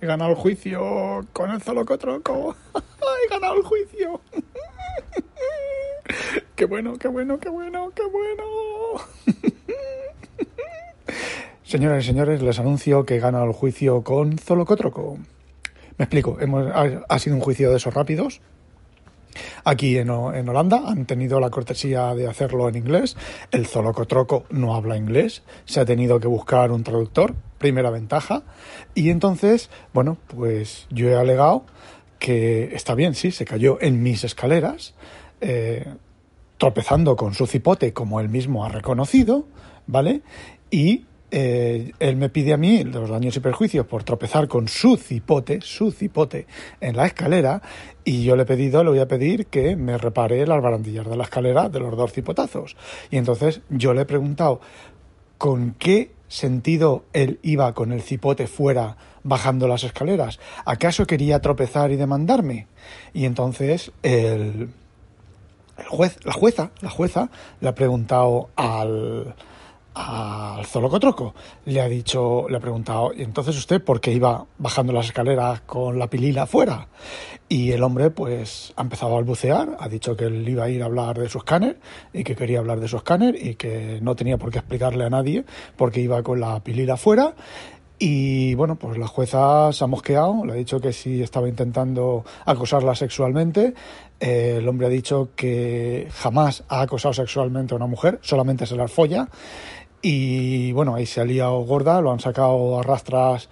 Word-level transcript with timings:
He 0.00 0.06
ganado 0.06 0.30
el 0.30 0.36
juicio 0.36 1.26
con 1.32 1.50
el 1.50 1.60
Zolocotroco. 1.60 2.54
He 2.74 3.30
ganado 3.30 3.56
el 3.56 3.62
juicio. 3.62 4.20
Qué 6.54 6.64
bueno, 6.64 6.96
qué 6.98 7.08
bueno, 7.08 7.38
qué 7.38 7.50
bueno, 7.50 7.92
qué 7.94 8.02
bueno. 8.04 8.44
Señoras 11.62 12.02
y 12.02 12.06
señores, 12.06 12.42
les 12.42 12.58
anuncio 12.58 13.04
que 13.04 13.16
he 13.16 13.20
ganado 13.20 13.44
el 13.44 13.52
juicio 13.52 14.02
con 14.02 14.38
Zolocotroco. 14.38 15.18
Me 15.98 16.04
explico, 16.04 16.38
hemos, 16.40 16.66
ha, 16.74 17.18
sido 17.18 17.36
un 17.36 17.42
juicio 17.42 17.70
de 17.70 17.76
esos 17.76 17.92
rápidos. 17.92 18.40
Aquí 19.68 19.98
en, 19.98 20.08
en, 20.08 20.48
Holanda 20.48 20.84
han 20.86 21.04
tenido 21.04 21.40
la 21.40 21.50
cortesía 21.50 22.14
de 22.14 22.26
hacerlo 22.26 22.70
en 22.70 22.76
inglés. 22.76 23.18
El 23.50 23.66
Zolocotroco 23.66 24.44
no 24.48 24.74
habla 24.74 24.96
inglés. 24.96 25.42
Se 25.66 25.78
ha 25.78 25.84
tenido 25.84 26.18
que 26.20 26.26
buscar 26.26 26.72
un 26.72 26.82
traductor, 26.84 27.34
primera 27.58 27.90
ventaja. 27.90 28.44
Y 28.94 29.10
entonces, 29.10 29.68
bueno, 29.92 30.16
pues 30.34 30.86
yo 30.88 31.10
he 31.10 31.16
alegado 31.16 31.66
que 32.18 32.74
está 32.74 32.94
bien, 32.94 33.14
sí, 33.14 33.30
se 33.30 33.44
cayó 33.44 33.76
en 33.82 34.02
mis 34.02 34.24
escaleras. 34.24 34.94
Eh, 35.42 35.84
tropezando 36.56 37.14
con 37.14 37.34
su 37.34 37.46
cipote, 37.46 37.92
como 37.92 38.20
él 38.20 38.30
mismo 38.30 38.64
ha 38.64 38.70
reconocido, 38.70 39.44
¿vale? 39.86 40.22
Y 40.70 41.04
eh, 41.30 41.92
él 41.98 42.16
me 42.16 42.28
pide 42.28 42.52
a 42.52 42.56
mí 42.56 42.84
los 42.84 43.10
daños 43.10 43.36
y 43.36 43.40
perjuicios 43.40 43.86
por 43.86 44.04
tropezar 44.04 44.48
con 44.48 44.68
su 44.68 44.96
cipote, 44.96 45.60
su 45.60 45.90
cipote, 45.92 46.46
en 46.80 46.96
la 46.96 47.06
escalera, 47.06 47.62
y 48.04 48.24
yo 48.24 48.36
le 48.36 48.42
he 48.42 48.46
pedido, 48.46 48.82
le 48.82 48.90
voy 48.90 48.98
a 49.00 49.08
pedir 49.08 49.46
que 49.46 49.76
me 49.76 49.98
repare 49.98 50.46
las 50.46 50.62
barandillas 50.62 51.06
de 51.06 51.16
la 51.16 51.24
escalera 51.24 51.68
de 51.68 51.80
los 51.80 51.96
dos 51.96 52.12
cipotazos. 52.12 52.76
Y 53.10 53.16
entonces 53.16 53.60
yo 53.68 53.92
le 53.94 54.02
he 54.02 54.06
preguntado 54.06 54.60
con 55.36 55.74
qué 55.78 56.12
sentido 56.28 57.04
él 57.12 57.38
iba 57.42 57.72
con 57.74 57.92
el 57.92 58.02
cipote 58.02 58.46
fuera 58.46 58.96
bajando 59.22 59.68
las 59.68 59.84
escaleras. 59.84 60.38
¿Acaso 60.64 61.06
quería 61.06 61.40
tropezar 61.40 61.90
y 61.90 61.96
demandarme? 61.96 62.66
Y 63.12 63.24
entonces 63.24 63.92
el 64.02 64.70
el 65.78 65.86
juez, 65.86 66.18
la 66.24 66.32
jueza, 66.32 66.70
la 66.80 66.90
jueza 66.90 67.30
le 67.60 67.68
ha 67.68 67.74
preguntado 67.74 68.50
al, 68.56 69.34
al 69.94 70.64
Zolocotroco. 70.66 71.34
Le 71.64 71.80
ha 71.80 71.88
dicho, 71.88 72.46
le 72.48 72.56
ha 72.56 72.60
preguntado, 72.60 73.12
¿y 73.14 73.22
entonces 73.22 73.56
usted 73.56 73.82
por 73.82 74.00
qué 74.00 74.12
iba 74.12 74.46
bajando 74.58 74.92
las 74.92 75.06
escaleras 75.06 75.60
con 75.62 75.98
la 75.98 76.08
pilila 76.08 76.42
afuera? 76.42 76.88
Y 77.48 77.72
el 77.72 77.82
hombre, 77.82 78.10
pues, 78.10 78.72
ha 78.76 78.82
empezado 78.82 79.12
a 79.12 79.14
balbucear, 79.16 79.76
ha 79.80 79.88
dicho 79.88 80.16
que 80.16 80.26
él 80.26 80.46
iba 80.48 80.64
a 80.64 80.70
ir 80.70 80.82
a 80.82 80.86
hablar 80.86 81.18
de 81.18 81.28
su 81.28 81.38
escáner 81.38 81.78
y 82.12 82.22
que 82.22 82.36
quería 82.36 82.58
hablar 82.58 82.80
de 82.80 82.88
su 82.88 82.96
escáner 82.96 83.34
y 83.34 83.54
que 83.54 83.98
no 84.02 84.14
tenía 84.16 84.36
por 84.36 84.50
qué 84.50 84.58
explicarle 84.58 85.04
a 85.04 85.10
nadie 85.10 85.44
porque 85.76 86.00
iba 86.00 86.22
con 86.22 86.40
la 86.40 86.60
pilila 86.60 86.94
afuera 86.94 87.34
y 87.98 88.54
bueno, 88.54 88.76
pues 88.76 88.96
la 88.96 89.08
jueza 89.08 89.72
se 89.72 89.82
ha 89.82 89.86
mosqueado, 89.88 90.44
le 90.44 90.52
ha 90.52 90.56
dicho 90.56 90.80
que 90.80 90.92
si 90.92 91.20
estaba 91.20 91.48
intentando 91.48 92.24
acosarla 92.44 92.94
sexualmente. 92.94 93.74
Eh, 94.20 94.56
el 94.58 94.68
hombre 94.68 94.86
ha 94.86 94.90
dicho 94.90 95.30
que 95.34 96.08
jamás 96.12 96.64
ha 96.68 96.82
acosado 96.82 97.12
sexualmente 97.12 97.74
a 97.74 97.76
una 97.76 97.86
mujer, 97.86 98.20
solamente 98.22 98.66
se 98.66 98.76
la 98.76 98.86
folla. 98.86 99.28
Y 100.00 100.72
bueno, 100.72 100.94
ahí 100.94 101.06
se 101.06 101.20
ha 101.20 101.24
liado 101.24 101.60
gorda, 101.60 102.00
lo 102.00 102.12
han 102.12 102.20
sacado 102.20 102.78
a 102.78 102.82
rastras 102.82 103.48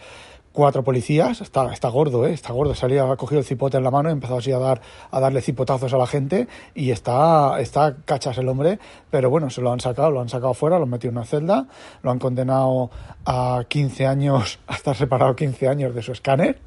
cuatro 0.56 0.82
policías, 0.82 1.42
está, 1.42 1.70
está 1.70 1.90
gordo, 1.90 2.26
¿eh? 2.26 2.32
está 2.32 2.50
gordo, 2.50 2.74
salía, 2.74 3.04
ha 3.04 3.16
cogido 3.16 3.40
el 3.40 3.44
cipote 3.44 3.76
en 3.76 3.84
la 3.84 3.90
mano 3.90 4.08
y 4.08 4.10
ha 4.10 4.14
empezado 4.14 4.38
así 4.38 4.52
a, 4.52 4.58
dar, 4.58 4.80
a 5.10 5.20
darle 5.20 5.42
cipotazos 5.42 5.92
a 5.92 5.98
la 5.98 6.06
gente. 6.06 6.48
Y 6.74 6.92
está, 6.92 7.60
está 7.60 7.96
cachas 8.06 8.38
el 8.38 8.48
hombre, 8.48 8.78
pero 9.10 9.28
bueno, 9.28 9.50
se 9.50 9.60
lo 9.60 9.70
han 9.70 9.80
sacado, 9.80 10.10
lo 10.10 10.22
han 10.22 10.30
sacado 10.30 10.54
fuera, 10.54 10.78
lo 10.78 10.84
han 10.84 10.90
metido 10.90 11.10
en 11.10 11.18
una 11.18 11.26
celda, 11.26 11.66
lo 12.02 12.10
han 12.10 12.18
condenado 12.18 12.90
a 13.26 13.64
15 13.68 14.06
años, 14.06 14.58
a 14.66 14.74
estar 14.74 14.96
separado 14.96 15.36
15 15.36 15.68
años 15.68 15.94
de 15.94 16.02
su 16.02 16.12
escáner. 16.12 16.58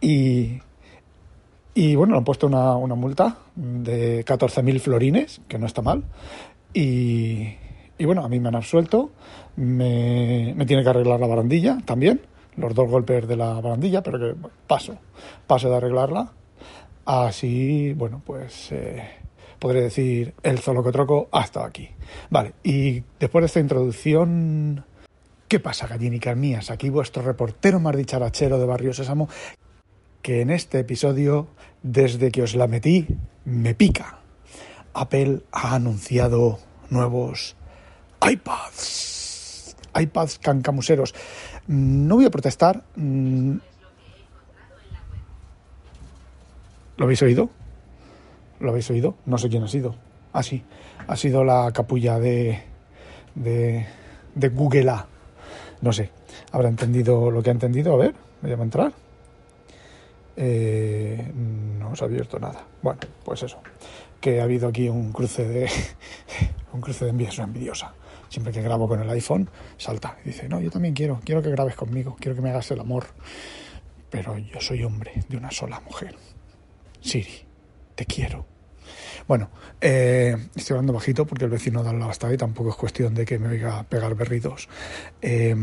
Y, 0.00 0.60
y 1.72 1.94
bueno, 1.94 2.14
le 2.14 2.18
han 2.18 2.24
puesto 2.24 2.48
una, 2.48 2.74
una 2.74 2.96
multa 2.96 3.36
de 3.54 4.24
14.000 4.24 4.80
florines, 4.80 5.40
que 5.46 5.58
no 5.58 5.66
está 5.66 5.82
mal, 5.82 6.02
y, 6.74 7.54
y 7.98 8.04
bueno, 8.04 8.24
a 8.24 8.28
mí 8.28 8.40
me 8.40 8.48
han 8.48 8.56
absuelto, 8.56 9.10
me, 9.56 10.54
tiene 10.66 10.82
que 10.82 10.88
arreglar 10.88 11.20
la 11.20 11.26
barandilla 11.26 11.78
también 11.84 12.20
los 12.56 12.74
dos 12.74 12.88
golpes 12.88 13.26
de 13.28 13.36
la 13.36 13.60
barandilla, 13.60 14.02
pero 14.02 14.18
que 14.18 14.34
paso, 14.66 14.96
paso 15.46 15.68
de 15.68 15.76
arreglarla. 15.76 16.32
Así, 17.04 17.92
bueno, 17.92 18.22
pues 18.24 18.72
eh, 18.72 19.02
podré 19.58 19.82
decir 19.82 20.34
el 20.42 20.60
troco 20.60 21.28
hasta 21.30 21.64
aquí. 21.64 21.88
Vale, 22.30 22.54
y 22.62 23.02
después 23.20 23.42
de 23.42 23.46
esta 23.46 23.60
introducción, 23.60 24.84
¿qué 25.48 25.60
pasa, 25.60 25.86
gallinicas 25.86 26.36
mías? 26.36 26.70
Aquí 26.70 26.88
vuestro 26.88 27.22
reportero 27.22 27.78
más 27.78 27.96
dicharachero 27.96 28.58
de 28.58 28.66
Barrio 28.66 28.92
Sésamo, 28.92 29.28
que 30.22 30.40
en 30.40 30.50
este 30.50 30.80
episodio, 30.80 31.46
desde 31.82 32.32
que 32.32 32.42
os 32.42 32.56
la 32.56 32.66
metí, 32.66 33.06
me 33.44 33.74
pica. 33.74 34.18
Apple 34.94 35.42
ha 35.52 35.74
anunciado 35.74 36.58
nuevos 36.90 37.54
iPads, 38.20 39.76
iPads 39.94 40.38
cancamuseros. 40.38 41.14
No 41.66 42.16
voy 42.16 42.26
a 42.26 42.30
protestar. 42.30 42.82
Mm. 42.96 43.56
¿Lo 46.96 47.04
habéis 47.04 47.22
oído? 47.22 47.50
¿Lo 48.60 48.70
habéis 48.70 48.88
oído? 48.90 49.16
No 49.26 49.36
sé 49.38 49.48
quién 49.48 49.62
ha 49.62 49.68
sido. 49.68 49.96
Ah, 50.32 50.42
sí. 50.42 50.64
Ha 51.06 51.16
sido 51.16 51.44
la 51.44 51.70
capulla 51.72 52.18
de, 52.18 52.62
de, 53.34 53.86
de 54.34 54.48
Google. 54.48 54.92
No 55.82 55.92
sé. 55.92 56.10
¿Habrá 56.52 56.68
entendido 56.68 57.30
lo 57.30 57.42
que 57.42 57.50
ha 57.50 57.52
entendido? 57.52 57.92
A 57.92 57.96
ver, 57.96 58.14
me 58.40 58.48
llamo 58.48 58.62
a 58.62 58.64
entrar. 58.64 58.92
Eh, 60.36 61.32
no 61.34 61.90
os 61.90 62.02
ha 62.02 62.06
abierto 62.06 62.38
nada. 62.38 62.64
Bueno, 62.82 63.00
pues 63.24 63.42
eso. 63.42 63.58
Que 64.20 64.40
ha 64.40 64.44
habido 64.44 64.68
aquí 64.68 64.88
un 64.88 65.12
cruce 65.12 65.46
de 65.46 65.70
un 66.72 66.80
cruce 66.80 67.04
de 67.04 67.10
envíos, 67.10 67.36
una 67.38 67.46
envidiosa 67.46 67.92
siempre 68.36 68.52
que 68.52 68.60
grabo 68.60 68.86
con 68.86 69.00
el 69.00 69.08
iPhone, 69.08 69.48
salta 69.78 70.18
y 70.22 70.28
dice, 70.28 70.46
no, 70.46 70.60
yo 70.60 70.70
también 70.70 70.92
quiero, 70.92 71.22
quiero 71.24 71.40
que 71.40 71.48
grabes 71.48 71.74
conmigo, 71.74 72.18
quiero 72.20 72.36
que 72.36 72.42
me 72.42 72.50
hagas 72.50 72.70
el 72.70 72.80
amor. 72.80 73.06
Pero 74.10 74.36
yo 74.36 74.60
soy 74.60 74.84
hombre 74.84 75.24
de 75.26 75.38
una 75.38 75.50
sola 75.50 75.80
mujer. 75.80 76.14
Siri, 77.00 77.46
te 77.94 78.04
quiero. 78.04 78.44
Bueno, 79.26 79.48
eh, 79.80 80.36
estoy 80.54 80.74
hablando 80.74 80.92
bajito 80.92 81.26
porque 81.26 81.46
el 81.46 81.50
vecino 81.50 81.82
de 81.82 81.88
al 81.88 81.98
lado 81.98 82.10
está 82.10 82.26
ahí, 82.26 82.36
tampoco 82.36 82.68
es 82.68 82.76
cuestión 82.76 83.14
de 83.14 83.24
que 83.24 83.38
me 83.38 83.48
oiga 83.48 83.84
pegar 83.84 84.14
berridos. 84.14 84.68
Eh, 85.22 85.56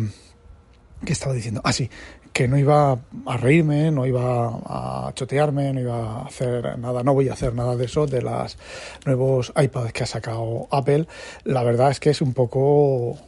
¿Qué 1.06 1.14
estaba 1.14 1.36
diciendo? 1.36 1.62
Ah, 1.64 1.74
sí, 1.74 1.88
que 2.34 2.48
no 2.48 2.58
iba 2.58 2.98
a 3.28 3.38
reírme, 3.38 3.92
no 3.92 4.08
iba 4.08 4.60
a 4.66 5.12
chotearme, 5.14 5.72
no 5.72 5.80
iba 5.80 5.98
a 5.98 6.26
hacer 6.26 6.80
nada, 6.80 7.04
no 7.04 7.14
voy 7.14 7.30
a 7.30 7.34
hacer 7.34 7.54
nada 7.54 7.76
de 7.76 7.86
eso, 7.86 8.08
de 8.08 8.24
los 8.24 8.58
nuevos 9.06 9.54
iPads 9.56 9.94
que 9.94 10.04
ha 10.04 10.08
sacado 10.08 10.68
Apple. 10.72 11.08
La 11.44 11.64
verdad 11.64 11.92
es 11.92 12.00
que 12.00 12.10
es 12.10 12.22
un 12.22 12.34
poco... 12.34 13.20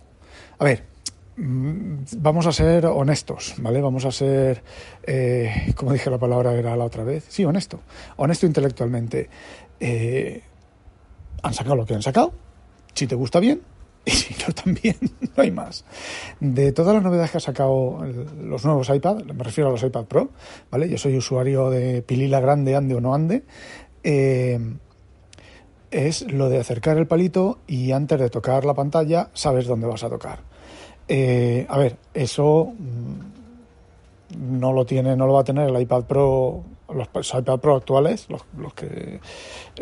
A 0.57 0.63
ver, 0.65 0.83
mm, 1.37 1.97
vamos 2.17 2.47
a 2.47 2.51
ser 2.51 2.87
honestos, 2.87 3.53
¿vale? 3.59 3.79
Vamos 3.79 4.05
a 4.05 4.11
ser, 4.11 4.63
eh, 5.03 5.71
como 5.75 5.93
dije 5.93 6.09
la 6.09 6.17
palabra 6.17 6.53
era 6.53 6.75
la 6.75 6.85
otra 6.85 7.03
vez, 7.03 7.25
sí, 7.29 7.45
honesto, 7.45 7.81
honesto 8.17 8.47
intelectualmente. 8.47 9.29
Eh, 9.79 10.41
han 11.43 11.53
sacado 11.53 11.75
lo 11.75 11.85
que 11.85 11.93
han 11.93 12.01
sacado, 12.01 12.33
si 12.95 13.05
te 13.05 13.13
gusta 13.13 13.39
bien, 13.39 13.61
y 14.07 14.11
si 14.11 14.35
no 14.45 14.53
también, 14.53 14.95
no 15.35 15.43
hay 15.43 15.51
más. 15.51 15.83
De 16.39 16.71
todas 16.71 16.93
las 16.93 17.03
novedades 17.03 17.31
que 17.31 17.37
ha 17.37 17.41
sacado 17.41 18.05
los 18.41 18.63
nuevos 18.63 18.89
iPad, 18.89 19.23
me 19.23 19.43
refiero 19.43 19.69
a 19.69 19.71
los 19.71 19.83
iPad 19.83 20.05
Pro, 20.05 20.29
¿vale? 20.69 20.87
Yo 20.87 20.97
soy 20.97 21.17
usuario 21.17 21.69
de 21.69 22.01
pilila 22.01 22.39
grande, 22.39 22.75
ande 22.75 22.95
o 22.95 23.01
no 23.01 23.15
ande. 23.15 23.43
Eh, 24.03 24.59
es 25.91 26.31
lo 26.31 26.49
de 26.49 26.59
acercar 26.59 26.97
el 26.97 27.07
palito 27.07 27.59
y 27.67 27.91
antes 27.91 28.19
de 28.19 28.29
tocar 28.29 28.65
la 28.65 28.73
pantalla 28.73 29.29
sabes 29.33 29.65
dónde 29.65 29.87
vas 29.87 30.03
a 30.03 30.09
tocar. 30.09 30.39
Eh, 31.07 31.65
a 31.69 31.77
ver, 31.77 31.97
eso 32.13 32.73
mm, 32.77 34.59
no 34.59 34.73
lo 34.73 34.85
tiene, 34.85 35.15
no 35.15 35.25
lo 35.25 35.33
va 35.33 35.41
a 35.41 35.45
tener 35.45 35.69
el 35.69 35.81
iPad 35.81 36.03
Pro 36.03 36.63
los 36.95 37.33
iPad 37.33 37.59
Pro 37.59 37.75
actuales, 37.75 38.27
los, 38.29 38.41
los 38.57 38.73
que 38.73 39.19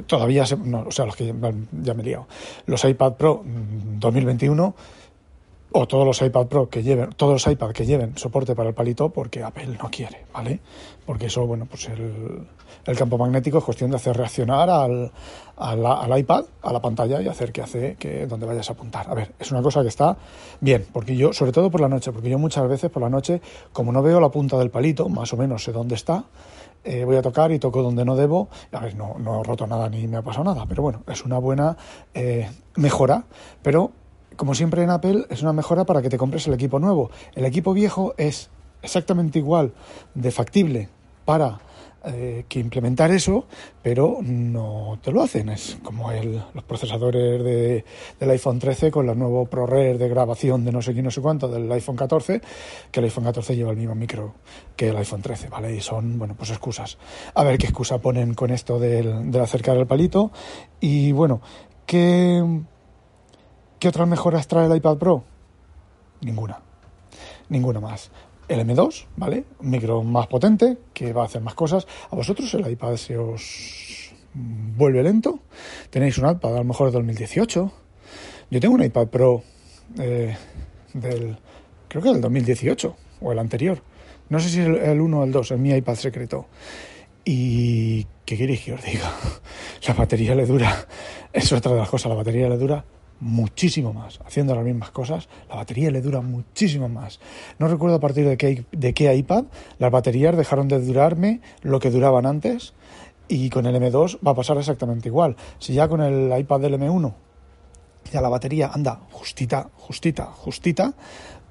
todavía, 0.07 0.45
se, 0.45 0.57
no, 0.57 0.85
o 0.87 0.91
sea, 0.91 1.05
los 1.05 1.15
que 1.15 1.27
ya 1.27 1.93
me 1.93 2.01
he 2.01 2.05
liado, 2.05 2.27
los 2.65 2.83
iPad 2.83 3.13
Pro 3.13 3.43
2021 3.45 4.67
mm, 4.67 4.73
o 5.75 5.87
todos 5.87 6.05
los 6.05 6.21
iPad 6.21 6.47
Pro 6.47 6.69
que 6.69 6.83
lleven, 6.83 7.09
todos 7.11 7.33
los 7.33 7.51
iPad 7.51 7.71
que 7.71 7.85
lleven 7.85 8.17
soporte 8.17 8.55
para 8.55 8.69
el 8.69 8.75
palito 8.75 9.09
porque 9.09 9.43
Apple 9.43 9.77
no 9.81 9.89
quiere, 9.89 10.25
¿vale? 10.33 10.59
Porque 11.05 11.25
eso, 11.27 11.45
bueno, 11.47 11.65
pues 11.65 11.87
el, 11.89 12.47
el 12.85 12.97
campo 12.97 13.17
magnético 13.17 13.57
es 13.57 13.63
cuestión 13.63 13.89
de 13.89 13.97
hacer 13.97 14.15
reaccionar 14.15 14.69
al, 14.69 15.11
al, 15.57 15.85
al, 15.85 16.19
iPad, 16.19 16.45
a 16.61 16.73
la 16.73 16.81
pantalla 16.81 17.21
y 17.21 17.27
hacer 17.27 17.51
que 17.51 17.61
hace 17.61 17.95
que 17.95 18.27
donde 18.27 18.45
vayas 18.45 18.69
a 18.69 18.73
apuntar. 18.73 19.09
A 19.09 19.13
ver, 19.13 19.33
es 19.39 19.51
una 19.51 19.61
cosa 19.61 19.81
que 19.81 19.87
está 19.87 20.17
bien, 20.61 20.85
porque 20.91 21.15
yo, 21.15 21.33
sobre 21.33 21.51
todo 21.51 21.71
por 21.71 21.81
la 21.81 21.87
noche, 21.87 22.11
porque 22.11 22.29
yo 22.29 22.37
muchas 22.37 22.67
veces 22.67 22.91
por 22.91 23.01
la 23.01 23.09
noche, 23.09 23.41
como 23.71 23.91
no 23.91 24.01
veo 24.01 24.19
la 24.19 24.29
punta 24.29 24.57
del 24.57 24.69
palito, 24.69 25.09
más 25.09 25.31
o 25.33 25.37
menos 25.37 25.63
sé 25.63 25.71
dónde 25.71 25.95
está, 25.95 26.25
eh, 26.83 27.05
voy 27.05 27.15
a 27.15 27.21
tocar 27.21 27.51
y 27.51 27.59
toco 27.59 27.81
donde 27.81 28.05
no 28.05 28.15
debo. 28.15 28.49
A 28.71 28.79
ver, 28.79 28.95
no, 28.95 29.15
no 29.19 29.41
he 29.41 29.43
roto 29.43 29.67
nada 29.67 29.89
ni 29.89 30.07
me 30.07 30.17
ha 30.17 30.21
pasado 30.21 30.43
nada, 30.43 30.65
pero 30.67 30.83
bueno, 30.83 31.03
es 31.07 31.23
una 31.25 31.37
buena 31.37 31.77
eh, 32.13 32.49
mejora. 32.75 33.25
Pero 33.61 33.91
como 34.35 34.55
siempre 34.55 34.83
en 34.83 34.89
Apple, 34.89 35.25
es 35.29 35.41
una 35.41 35.53
mejora 35.53 35.85
para 35.85 36.01
que 36.01 36.09
te 36.09 36.17
compres 36.17 36.47
el 36.47 36.53
equipo 36.53 36.79
nuevo. 36.79 37.11
El 37.35 37.45
equipo 37.45 37.73
viejo 37.73 38.13
es 38.17 38.49
exactamente 38.81 39.39
igual 39.39 39.73
de 40.13 40.31
factible 40.31 40.89
para 41.25 41.59
eh, 42.05 42.43
que 42.49 42.59
implementar 42.59 43.11
eso, 43.11 43.45
pero 43.81 44.17
no 44.21 44.99
te 45.01 45.09
lo 45.09 45.23
hacen. 45.23 45.47
Es 45.47 45.77
como 45.81 46.11
el, 46.11 46.41
los 46.53 46.63
procesadores 46.65 47.41
de, 47.41 47.85
del 48.19 48.29
iPhone 48.29 48.59
13 48.59 48.91
con 48.91 49.07
el 49.07 49.17
nuevo 49.17 49.45
ProRes 49.45 49.97
de 49.97 50.09
grabación 50.09 50.65
de 50.65 50.73
no 50.73 50.81
sé 50.81 50.93
qué, 50.93 51.01
no 51.01 51.11
sé 51.11 51.21
cuánto 51.21 51.47
del 51.47 51.71
iPhone 51.71 51.95
14, 51.95 52.41
que 52.91 52.99
el 52.99 53.05
iPhone 53.05 53.23
14 53.23 53.55
lleva 53.55 53.71
el 53.71 53.77
mismo 53.77 53.95
micro 53.95 54.33
que 54.75 54.89
el 54.89 54.97
iPhone 54.97 55.21
13, 55.21 55.47
¿vale? 55.47 55.73
Y 55.73 55.79
son, 55.79 56.19
bueno, 56.19 56.35
pues 56.37 56.49
excusas. 56.49 56.97
A 57.35 57.43
ver 57.43 57.57
qué 57.57 57.67
excusa 57.67 57.99
ponen 57.99 58.33
con 58.33 58.51
esto 58.51 58.79
del, 58.79 59.31
del 59.31 59.41
acercar 59.41 59.77
el 59.77 59.87
palito. 59.87 60.31
Y 60.81 61.13
bueno, 61.13 61.39
¿qué, 61.85 62.43
¿qué 63.79 63.87
otras 63.87 64.09
mejoras 64.09 64.47
trae 64.47 64.65
el 64.65 64.75
iPad 64.75 64.97
Pro? 64.97 65.23
Ninguna. 66.19 66.59
Ninguna 67.47 67.79
más 67.79 68.11
el 68.47 68.59
M2, 68.59 69.05
¿vale? 69.15 69.45
Un 69.59 69.69
micro 69.69 70.03
más 70.03 70.27
potente 70.27 70.77
que 70.93 71.13
va 71.13 71.23
a 71.23 71.25
hacer 71.25 71.41
más 71.41 71.55
cosas. 71.55 71.87
A 72.09 72.15
vosotros 72.15 72.53
el 72.53 72.69
iPad 72.69 72.95
se 72.95 73.17
os 73.17 74.13
vuelve 74.33 75.03
lento. 75.03 75.39
Tenéis 75.89 76.17
un 76.17 76.29
iPad 76.29 76.55
a 76.55 76.59
lo 76.59 76.63
mejor 76.63 76.87
del 76.87 76.93
2018. 76.93 77.71
Yo 78.49 78.59
tengo 78.59 78.75
un 78.75 78.83
iPad 78.83 79.07
Pro 79.07 79.43
eh, 79.99 80.35
del, 80.93 81.37
creo 81.87 82.03
que 82.03 82.09
del 82.09 82.21
2018 82.21 82.95
o 83.21 83.31
el 83.31 83.39
anterior. 83.39 83.81
No 84.29 84.39
sé 84.39 84.49
si 84.49 84.59
es 84.59 84.67
el 84.67 85.01
1 85.01 85.19
o 85.19 85.23
el 85.23 85.31
2, 85.31 85.51
es 85.51 85.59
mi 85.59 85.71
iPad 85.71 85.95
secreto. 85.95 86.47
Y 87.25 88.05
¿qué 88.25 88.37
queréis 88.37 88.61
que 88.61 88.73
os 88.73 88.83
diga? 88.83 89.11
La 89.87 89.93
batería 89.93 90.35
le 90.35 90.45
dura, 90.45 90.87
es 91.31 91.51
otra 91.51 91.73
de 91.73 91.79
las 91.79 91.89
cosas, 91.89 92.09
la 92.09 92.15
batería 92.15 92.47
le 92.47 92.57
dura 92.57 92.85
muchísimo 93.19 93.93
más. 93.93 94.19
Haciendo 94.25 94.55
las 94.55 94.63
mismas 94.63 94.91
cosas, 94.91 95.29
la 95.49 95.55
batería 95.55 95.91
le 95.91 96.01
dura 96.01 96.21
muchísimo 96.21 96.89
más. 96.89 97.19
No 97.59 97.67
recuerdo 97.67 97.97
a 97.97 97.99
partir 97.99 98.27
de 98.27 98.37
qué, 98.37 98.65
de 98.71 98.93
qué 98.93 99.13
iPad 99.15 99.45
las 99.79 99.91
baterías 99.91 100.35
dejaron 100.35 100.67
de 100.67 100.79
durarme 100.79 101.41
lo 101.61 101.79
que 101.79 101.89
duraban 101.89 102.25
antes 102.25 102.73
y 103.27 103.49
con 103.49 103.65
el 103.65 103.75
M2 103.75 104.19
va 104.25 104.31
a 104.31 104.35
pasar 104.35 104.57
exactamente 104.57 105.09
igual. 105.09 105.35
Si 105.59 105.73
ya 105.73 105.87
con 105.87 106.01
el 106.01 106.37
iPad 106.37 106.59
del 106.59 106.79
M1 106.79 107.13
ya 108.11 108.21
la 108.21 108.29
batería 108.29 108.69
anda 108.73 108.99
justita, 109.11 109.69
justita, 109.77 110.25
justita, 110.25 110.93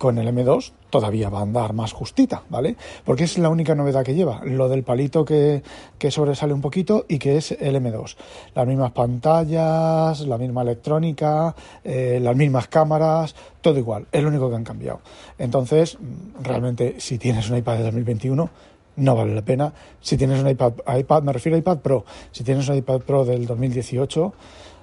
con 0.03 0.19
el 0.19 0.27
M2 0.35 0.73
todavía 0.91 1.29
va 1.29 1.39
a 1.39 1.43
andar 1.43 1.75
más 1.75 1.93
justita, 1.93 2.43
¿vale? 2.49 2.75
Porque 3.05 3.23
es 3.23 3.39
la 3.39 3.49
única 3.49 3.77
novedad 3.77 4.05
que 4.05 4.17
lleva, 4.17 4.41
lo 4.43 4.69
del 4.69 4.83
palito 4.83 5.25
que, 5.25 5.63
que 5.97 6.11
sobresale 6.11 6.53
un 6.53 6.61
poquito 6.61 7.07
y 7.09 7.21
que 7.21 7.37
es 7.37 7.53
el 7.53 7.77
M2. 7.77 8.17
Las 8.53 8.67
mismas 8.67 8.91
pantallas, 8.91 10.27
la 10.27 10.39
misma 10.39 10.63
electrónica, 10.63 11.55
eh, 11.85 12.19
las 12.21 12.35
mismas 12.35 12.67
cámaras, 12.67 13.37
todo 13.61 13.79
igual, 13.79 14.09
es 14.11 14.21
lo 14.25 14.31
único 14.31 14.51
que 14.51 14.57
han 14.57 14.65
cambiado. 14.65 15.03
Entonces, 15.39 15.97
realmente, 16.43 16.97
si 16.99 17.17
tienes 17.19 17.49
un 17.49 17.59
iPad 17.59 17.77
de 17.77 17.85
2021, 17.85 18.51
no 18.97 19.15
vale 19.15 19.37
la 19.37 19.43
pena. 19.43 19.73
Si 20.01 20.17
tienes 20.17 20.41
un 20.41 20.49
iPad, 20.49 20.73
iPad 20.99 21.23
me 21.23 21.33
refiero 21.33 21.55
a 21.55 21.61
iPad 21.61 21.79
Pro, 21.79 22.05
si 22.33 22.43
tienes 22.43 22.69
un 22.69 22.75
iPad 22.75 23.03
Pro 23.03 23.25
del 23.25 23.47
2018, 23.47 24.35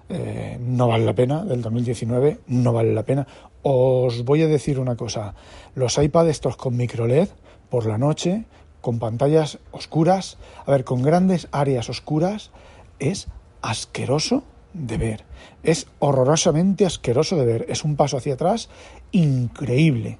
eh, 0.10 0.58
no 0.60 0.88
vale 0.88 1.06
la 1.06 1.14
pena, 1.14 1.46
del 1.46 1.62
2019 1.62 2.40
no 2.48 2.74
vale 2.74 2.94
la 2.94 3.04
pena. 3.04 3.28
Os 3.62 4.26
voy 4.26 4.42
a 4.42 4.48
decir 4.48 4.80
una 4.80 4.96
cosa, 4.96 5.36
los 5.76 5.98
iPad 5.98 6.30
estos 6.30 6.58
con 6.58 6.76
micro 6.76 7.08
LED 7.08 7.30
por 7.70 7.86
la 7.86 7.98
noche, 7.98 8.46
con 8.82 9.00
pantallas 9.00 9.60
oscuras, 9.72 10.38
a 10.66 10.72
ver, 10.72 10.84
con 10.84 11.04
grandes 11.04 11.48
áreas 11.52 11.90
oscuras, 11.90 12.52
es 13.00 13.28
asqueroso 13.62 14.44
de 14.74 14.98
ver, 14.98 15.26
es 15.64 15.88
horrorosamente 16.00 16.86
asqueroso 16.86 17.36
de 17.36 17.46
ver, 17.46 17.66
es 17.70 17.84
un 17.84 17.96
paso 17.96 18.18
hacia 18.18 18.34
atrás 18.34 18.70
increíble. 19.12 20.20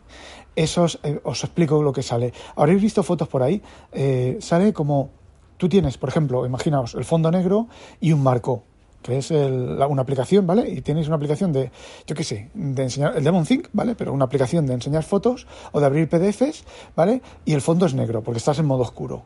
Eso 0.56 0.84
os, 0.84 1.00
eh, 1.04 1.20
os 1.24 1.44
explico 1.44 1.82
lo 1.82 1.94
que 1.94 2.04
sale. 2.04 2.34
Habréis 2.56 2.82
visto 2.82 3.02
fotos 3.02 3.28
por 3.28 3.44
ahí, 3.44 3.62
eh, 3.92 4.38
sale 4.42 4.74
como 4.74 5.12
tú 5.58 5.70
tienes, 5.70 5.98
por 5.98 6.10
ejemplo, 6.10 6.46
imaginaos 6.46 6.96
el 6.96 7.06
fondo 7.06 7.32
negro 7.32 7.68
y 8.00 8.12
un 8.12 8.24
marco 8.24 8.64
que 9.02 9.18
es 9.18 9.32
una 9.32 10.02
aplicación, 10.02 10.46
¿vale? 10.46 10.70
Y 10.70 10.82
tenéis 10.82 11.08
una 11.08 11.16
aplicación 11.16 11.52
de, 11.54 11.72
yo 12.06 12.16
qué 12.16 12.24
sé, 12.24 12.50
de 12.54 12.84
enseñar, 12.84 13.16
el 13.18 13.24
Demon 13.24 13.46
Think, 13.46 13.68
¿vale? 13.74 13.96
Pero 13.96 14.14
una 14.14 14.26
aplicación 14.26 14.66
de 14.66 14.74
enseñar 14.74 15.04
fotos 15.04 15.48
o 15.72 15.80
de 15.80 15.86
abrir 15.86 16.10
PDFs, 16.10 16.66
¿vale? 16.96 17.22
Y 17.46 17.54
el 17.54 17.62
fondo 17.62 17.86
es 17.86 17.94
negro 17.94 18.22
porque 18.24 18.40
estás 18.40 18.60
en 18.60 18.66
modo 18.66 18.82
oscuro. 18.82 19.24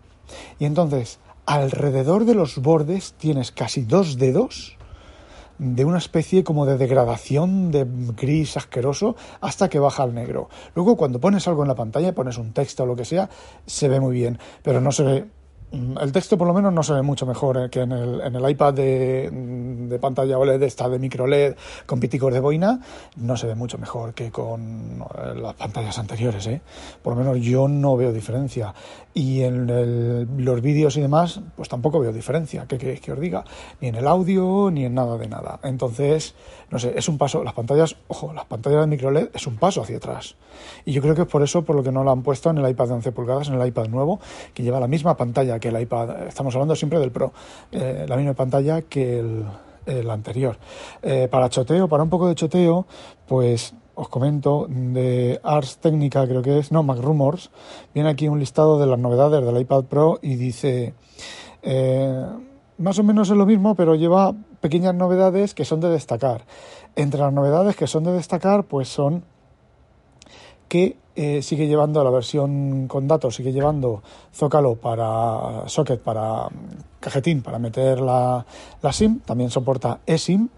Y 0.59 0.65
entonces, 0.65 1.19
alrededor 1.45 2.25
de 2.25 2.35
los 2.35 2.59
bordes 2.59 3.13
tienes 3.13 3.51
casi 3.51 3.81
dos 3.81 4.17
dedos 4.17 4.77
de 5.59 5.85
una 5.85 5.97
especie 5.97 6.43
como 6.43 6.65
de 6.65 6.77
degradación 6.77 7.71
de 7.71 7.85
gris 8.17 8.57
asqueroso 8.57 9.15
hasta 9.39 9.69
que 9.69 9.79
baja 9.79 10.03
al 10.03 10.13
negro. 10.13 10.49
Luego 10.75 10.97
cuando 10.97 11.19
pones 11.19 11.47
algo 11.47 11.61
en 11.61 11.67
la 11.67 11.75
pantalla, 11.75 12.13
pones 12.13 12.37
un 12.37 12.53
texto 12.53 12.83
o 12.83 12.85
lo 12.85 12.95
que 12.95 13.05
sea, 13.05 13.29
se 13.65 13.87
ve 13.87 13.99
muy 13.99 14.13
bien, 14.13 14.39
pero 14.61 14.81
no 14.81 14.91
se 14.91 15.03
ve 15.03 15.25
el 15.73 16.11
texto 16.11 16.37
por 16.37 16.47
lo 16.47 16.53
menos 16.53 16.71
no 16.71 16.83
se 16.83 16.93
ve 16.93 17.01
mucho 17.01 17.25
mejor 17.25 17.57
eh, 17.57 17.69
que 17.69 17.81
en 17.81 17.91
el, 17.91 18.21
en 18.21 18.35
el 18.35 18.49
iPad 18.49 18.73
de, 18.75 19.29
de, 19.31 19.99
pantalla 19.99 20.37
OLED, 20.37 20.61
esta 20.61 20.87
de 20.87 20.99
micro 20.99 21.25
LED 21.25 21.55
con 21.87 21.99
piticos 21.99 22.31
de 22.31 22.39
boina, 22.39 22.79
no 23.17 23.35
se 23.37 23.47
ve 23.47 23.55
mucho 23.55 23.79
mejor 23.79 24.13
que 24.13 24.29
con 24.29 25.01
eh, 25.01 25.33
las 25.35 25.55
pantallas 25.55 25.97
anteriores. 25.97 26.45
¿eh? 26.45 26.61
Por 27.01 27.13
lo 27.15 27.23
menos 27.23 27.39
yo 27.39 27.67
no 27.67 27.97
veo 27.97 28.13
diferencia. 28.13 28.73
Y 29.15 29.41
en 29.41 29.69
el, 29.69 30.27
los 30.37 30.61
vídeos 30.61 30.97
y 30.97 31.01
demás, 31.01 31.39
pues 31.55 31.69
tampoco 31.69 31.99
veo 31.99 32.13
diferencia. 32.13 32.65
¿Qué 32.67 32.77
queréis 32.77 33.01
que 33.01 33.11
os 33.11 33.19
diga? 33.19 33.43
Ni 33.81 33.87
en 33.87 33.95
el 33.95 34.07
audio, 34.07 34.69
ni 34.71 34.85
en 34.85 34.93
nada 34.93 35.17
de 35.17 35.27
nada. 35.27 35.59
Entonces, 35.63 36.33
no 36.69 36.79
sé, 36.79 36.93
es 36.95 37.07
un 37.07 37.17
paso. 37.17 37.43
Las 37.43 37.53
pantallas, 37.53 37.95
ojo, 38.07 38.33
las 38.33 38.45
pantallas 38.45 38.81
de 38.81 38.87
micro 38.87 39.11
LED 39.11 39.29
es 39.33 39.45
un 39.45 39.57
paso 39.57 39.81
hacia 39.81 39.97
atrás. 39.97 40.35
Y 40.85 40.93
yo 40.93 41.01
creo 41.01 41.15
que 41.15 41.23
es 41.23 41.27
por 41.27 41.43
eso 41.43 41.63
por 41.63 41.75
lo 41.75 41.83
que 41.83 41.91
no 41.91 42.03
lo 42.03 42.11
han 42.11 42.23
puesto 42.23 42.49
en 42.49 42.57
el 42.57 42.69
iPad 42.69 42.87
de 42.87 42.93
11 42.93 43.11
pulgadas, 43.11 43.47
en 43.49 43.59
el 43.59 43.67
iPad 43.67 43.87
nuevo, 43.87 44.19
que 44.53 44.63
lleva 44.63 44.79
la 44.79 44.87
misma 44.87 45.15
pantalla 45.15 45.59
que 45.63 45.69
el 45.69 45.79
iPad, 45.79 46.27
estamos 46.27 46.53
hablando 46.55 46.75
siempre 46.75 46.99
del 46.99 47.09
Pro, 47.09 47.31
eh, 47.71 48.05
la 48.05 48.17
misma 48.17 48.33
pantalla 48.33 48.81
que 48.81 49.19
el, 49.85 50.09
anterior. 50.09 50.57
Eh, 51.01 51.29
para 51.31 51.49
choteo, 51.49 51.87
para 51.87 52.03
un 52.03 52.09
poco 52.09 52.27
de 52.27 52.35
choteo, 52.35 52.85
pues 53.25 53.73
os 53.95 54.09
comento 54.09 54.67
de 54.67 55.39
Ars 55.41 55.77
Técnica, 55.77 56.27
creo 56.27 56.41
que 56.41 56.59
es, 56.59 56.73
no, 56.73 56.83
Mac 56.83 56.99
Rumors, 56.99 57.49
viene 57.93 58.09
aquí 58.09 58.27
un 58.27 58.39
listado 58.39 58.77
de 58.77 58.87
las 58.87 58.99
novedades 58.99 59.45
del 59.45 59.57
iPad 59.57 59.85
Pro 59.85 60.19
y 60.21 60.35
dice, 60.35 60.95
eh, 61.61 62.25
más 62.77 62.99
o 62.99 63.03
menos 63.03 63.29
es 63.29 63.37
lo 63.37 63.45
mismo, 63.45 63.75
pero 63.75 63.95
lleva 63.95 64.35
pequeñas 64.59 64.95
novedades 64.95 65.53
que 65.53 65.63
son 65.63 65.79
de 65.79 65.89
destacar. 65.89 66.43
Entre 66.97 67.21
las 67.21 67.31
novedades 67.31 67.77
que 67.77 67.87
son 67.87 68.03
de 68.03 68.11
destacar, 68.11 68.65
pues 68.65 68.89
son 68.89 69.23
que 70.67 70.97
eh, 71.15 71.41
sigue 71.41 71.67
llevando 71.67 72.03
la 72.03 72.09
versión 72.09 72.87
con 72.87 73.07
datos, 73.07 73.35
sigue 73.35 73.53
llevando 73.53 74.01
Zócalo 74.33 74.75
para 74.75 75.67
socket, 75.67 76.01
para 76.01 76.47
cajetín, 76.99 77.41
para 77.41 77.59
meter 77.59 77.99
la, 77.99 78.45
la 78.81 78.93
SIM, 78.93 79.19
también 79.19 79.49
soporta 79.49 79.99
eSIM. 80.05 80.49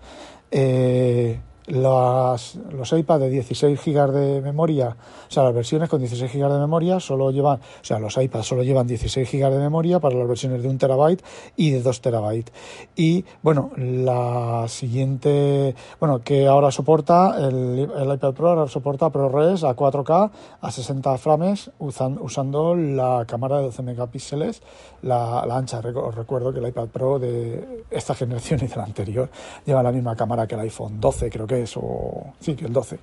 Eh, 0.51 1.39
las, 1.67 2.55
los 2.55 2.93
iPad 2.93 3.19
de 3.19 3.29
16 3.29 3.79
GB 3.84 4.12
de 4.12 4.41
memoria, 4.41 4.95
o 5.27 5.31
sea, 5.31 5.43
las 5.43 5.53
versiones 5.53 5.89
con 5.89 6.00
16 6.00 6.31
GB 6.31 6.51
de 6.51 6.60
memoria 6.60 7.00
solo 7.00 7.31
llevan, 7.31 7.57
o 7.57 7.84
sea, 7.84 8.00
los 8.00 8.17
iPads 8.17 8.45
solo 8.45 8.63
llevan 8.63 8.88
16 8.88 9.29
GB 9.31 9.50
de 9.50 9.60
memoria 9.60 10.00
para 10.00 10.15
las 10.15 10.27
versiones 10.27 10.62
de 10.62 10.69
1 10.69 10.77
terabyte 10.77 11.24
y 11.55 11.72
de 11.72 11.81
2 11.81 12.01
terabytes. 12.01 12.53
Y 12.95 13.25
bueno, 13.41 13.72
la 13.77 14.65
siguiente, 14.67 15.75
bueno, 16.00 16.22
que 16.22 16.48
ahora 16.48 16.72
soporta, 16.72 17.38
el, 17.48 17.89
el 17.95 18.13
iPad 18.13 18.34
Pro 18.34 18.50
ahora 18.50 18.67
soporta 18.67 19.10
ProRes 19.10 19.63
a 19.63 19.75
4K 19.75 20.31
a 20.62 20.72
60 20.72 21.17
frames 21.17 21.72
usando, 21.79 22.24
usando 22.24 22.75
la 22.75 23.25
cámara 23.27 23.57
de 23.57 23.63
12 23.63 23.81
megapíxeles, 23.84 24.62
la, 25.01 25.45
la 25.45 25.57
ancha. 25.57 25.79
Os 25.79 26.15
recuerdo 26.15 26.53
que 26.53 26.60
el 26.60 26.67
iPad 26.67 26.88
Pro 26.88 27.19
de 27.19 27.84
esta 27.89 28.13
generación 28.13 28.60
y 28.63 28.67
de 28.67 28.75
la 28.75 28.84
anterior 28.84 29.29
lleva 29.65 29.81
la 29.84 29.91
misma 29.91 30.15
cámara 30.15 30.48
que 30.48 30.55
el 30.55 30.62
iPhone 30.62 31.00
12, 31.00 31.29
creo 31.29 31.48
que 31.48 31.54
o 31.77 32.33
sí, 32.39 32.55
que 32.55 32.65
el 32.65 32.74
12. 32.74 33.00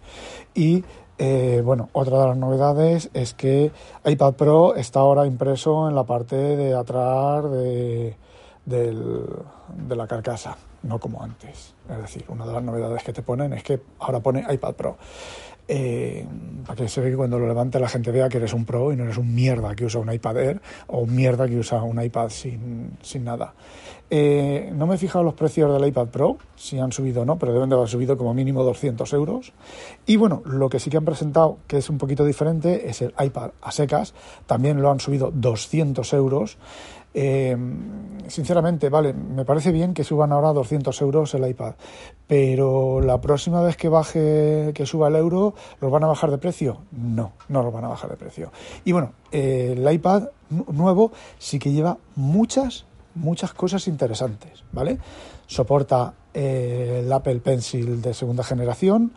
Y 0.55 0.85
eh, 1.19 1.63
bueno, 1.65 1.89
otra 1.93 2.21
de 2.21 2.27
las 2.29 2.37
novedades 2.37 3.11
es 3.15 3.35
que 3.35 3.71
iPad 4.05 4.35
Pro 4.35 4.75
está 4.75 5.01
ahora 5.01 5.27
impreso 5.27 5.89
en 5.89 5.95
la 5.95 6.05
parte 6.05 6.37
de 6.37 6.75
atrás 6.75 7.51
de, 7.51 8.17
de 8.65 9.97
la 9.97 10.07
carcasa, 10.07 10.57
no 10.83 10.99
como 10.99 11.23
antes. 11.23 11.75
Es 11.89 11.99
decir, 11.99 12.25
una 12.29 12.47
de 12.47 12.53
las 12.53 12.63
novedades 12.63 13.03
que 13.03 13.13
te 13.13 13.23
ponen 13.23 13.53
es 13.53 13.63
que 13.63 13.81
ahora 13.99 14.21
pone 14.21 14.45
iPad 14.49 14.75
Pro. 14.75 14.97
Eh, 15.69 16.27
para 16.67 16.77
que 16.77 16.89
se 16.89 17.01
ve 17.01 17.11
que 17.11 17.17
cuando 17.17 17.39
lo 17.39 17.47
levante 17.47 17.79
la 17.79 17.89
gente 17.89 18.11
vea 18.11 18.29
que 18.29 18.39
eres 18.39 18.53
un 18.53 18.65
pro 18.65 18.93
y 18.93 18.97
no 18.97 19.05
eres 19.05 19.17
un 19.17 19.33
mierda 19.33 19.75
que 19.77 19.85
usa 19.85 20.01
un 20.01 20.13
iPad 20.13 20.37
Air 20.39 20.61
o 20.89 20.99
un 20.99 21.15
mierda 21.15 21.47
que 21.47 21.57
usa 21.57 21.83
un 21.83 22.03
iPad 22.03 22.31
sin, 22.31 22.99
sin 23.01 23.25
nada. 23.25 23.55
Eh, 24.15 24.71
no 24.75 24.87
me 24.87 24.97
he 24.97 24.99
fijado 24.99 25.25
los 25.25 25.33
precios 25.33 25.73
del 25.73 25.89
iPad 25.89 26.09
Pro, 26.09 26.37
si 26.55 26.79
han 26.79 26.93
subido 26.93 27.23
o 27.23 27.25
no, 27.25 27.39
pero 27.39 27.55
deben 27.55 27.71
de 27.71 27.77
haber 27.77 27.89
subido 27.89 28.19
como 28.19 28.35
mínimo 28.35 28.63
200 28.63 29.11
euros. 29.15 29.55
Y 30.05 30.17
bueno, 30.17 30.43
lo 30.45 30.69
que 30.69 30.81
sí 30.81 30.91
que 30.91 30.99
han 30.99 31.07
presentado, 31.07 31.57
que 31.67 31.79
es 31.79 31.89
un 31.89 31.97
poquito 31.97 32.23
diferente, 32.27 32.91
es 32.91 33.01
el 33.01 33.15
iPad 33.19 33.53
a 33.63 33.73
secas. 33.73 34.13
También 34.45 34.83
lo 34.83 34.91
han 34.91 35.01
subido 35.01 35.31
200 35.31 36.13
euros. 36.13 36.59
Eh, 37.15 37.57
sinceramente, 38.27 38.91
vale, 38.91 39.15
me 39.15 39.47
parece 39.47 39.73
bien 39.73 39.95
que 39.95 40.05
suban 40.05 40.31
ahora 40.31 40.53
200 40.53 41.01
euros 41.01 41.33
el 41.33 41.49
iPad, 41.49 41.75
pero 42.27 43.01
la 43.01 43.19
próxima 43.19 43.63
vez 43.63 43.79
que 43.79 43.89
baje, 43.89 44.73
que 44.75 44.85
suba 44.85 45.09
el 45.09 45.17
euro, 45.17 45.55
¿los 45.81 45.91
van 45.91 46.05
a 46.05 46.09
bajar 46.09 46.31
de 46.31 46.37
precio? 46.37 46.83
No, 46.91 47.33
no 47.49 47.63
los 47.63 47.73
van 47.73 47.87
a 47.87 47.89
bajar 47.89 48.11
de 48.11 48.17
precio. 48.17 48.53
Y 48.85 48.93
bueno, 48.93 49.13
eh, 49.31 49.75
el 49.77 49.91
iPad 49.91 50.25
nuevo 50.51 51.13
sí 51.39 51.59
que 51.59 51.73
lleva 51.73 51.99
muchas, 52.15 52.85
muchas 53.15 53.53
cosas 53.53 53.87
interesantes, 53.89 54.65
¿vale? 54.73 54.99
Soporta 55.47 56.15
eh, 56.35 57.03
el 57.05 57.13
Apple 57.13 57.41
Pencil 57.41 58.01
de 58.01 58.15
segunda 58.15 58.43
generación, 58.43 59.13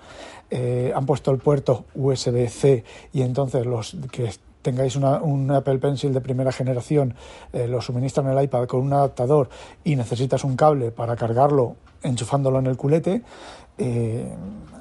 eh, 0.49 0.91
han 0.95 1.05
puesto 1.05 1.31
el 1.31 1.37
puerto 1.37 1.85
USB-C 1.95 2.83
y 3.13 3.21
entonces 3.21 3.65
los 3.65 3.95
que 4.11 4.31
tengáis 4.61 4.95
un 4.95 5.51
Apple 5.51 5.77
Pencil 5.77 6.13
de 6.13 6.21
primera 6.21 6.51
generación, 6.51 7.13
eh, 7.53 7.67
lo 7.67 7.81
suministran 7.81 8.27
el 8.27 8.43
iPad 8.43 8.65
con 8.65 8.81
un 8.81 8.93
adaptador 8.93 9.49
y 9.83 9.95
necesitas 9.95 10.43
un 10.43 10.55
cable 10.55 10.91
para 10.91 11.15
cargarlo 11.15 11.75
enchufándolo 12.01 12.59
en 12.59 12.67
el 12.67 12.77
culete. 12.77 13.21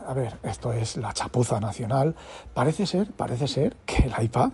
A 0.07 0.13
ver, 0.13 0.37
esto 0.43 0.73
es 0.73 0.97
la 0.97 1.13
chapuza 1.13 1.61
nacional. 1.61 2.15
Parece 2.53 2.87
ser, 2.87 3.13
parece 3.13 3.49
ser 3.49 3.77
que 3.87 4.05
el 4.05 4.13
iPad, 4.23 4.51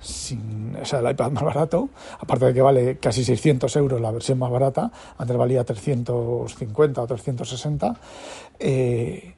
sin, 0.00 0.76
o 0.80 0.84
sea, 0.84 1.00
el 1.00 1.10
iPad 1.10 1.30
más 1.32 1.44
barato, 1.44 1.88
aparte 2.18 2.46
de 2.46 2.54
que 2.54 2.62
vale 2.62 2.98
casi 2.98 3.24
600 3.24 3.74
euros 3.76 4.00
la 4.00 4.10
versión 4.10 4.38
más 4.38 4.50
barata, 4.50 4.90
antes 5.18 5.36
valía 5.36 5.64
350 5.64 7.02
o 7.02 7.06
360, 7.06 7.96
eh, 8.58 9.34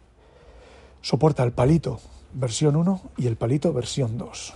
soporta 1.00 1.42
el 1.42 1.52
palito 1.52 2.00
versión 2.34 2.76
1 2.76 3.00
y 3.18 3.26
el 3.26 3.36
palito 3.36 3.72
versión 3.72 4.16
2 4.16 4.54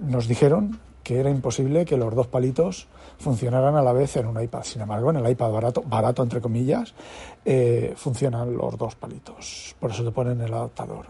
nos 0.00 0.28
dijeron 0.28 0.80
que 1.02 1.20
era 1.20 1.30
imposible 1.30 1.84
que 1.84 1.96
los 1.96 2.14
dos 2.14 2.26
palitos 2.26 2.86
funcionaran 3.18 3.76
a 3.76 3.82
la 3.82 3.92
vez 3.92 4.16
en 4.16 4.26
un 4.26 4.40
iPad. 4.40 4.62
Sin 4.62 4.82
embargo, 4.82 5.10
en 5.10 5.16
el 5.16 5.30
iPad 5.30 5.50
barato, 5.50 5.82
barato 5.82 6.22
entre 6.22 6.40
comillas, 6.40 6.94
eh, 7.44 7.94
funcionan 7.96 8.54
los 8.54 8.76
dos 8.76 8.94
palitos. 8.94 9.74
Por 9.80 9.90
eso 9.90 10.04
te 10.04 10.10
ponen 10.10 10.40
el 10.40 10.52
adaptador. 10.52 11.06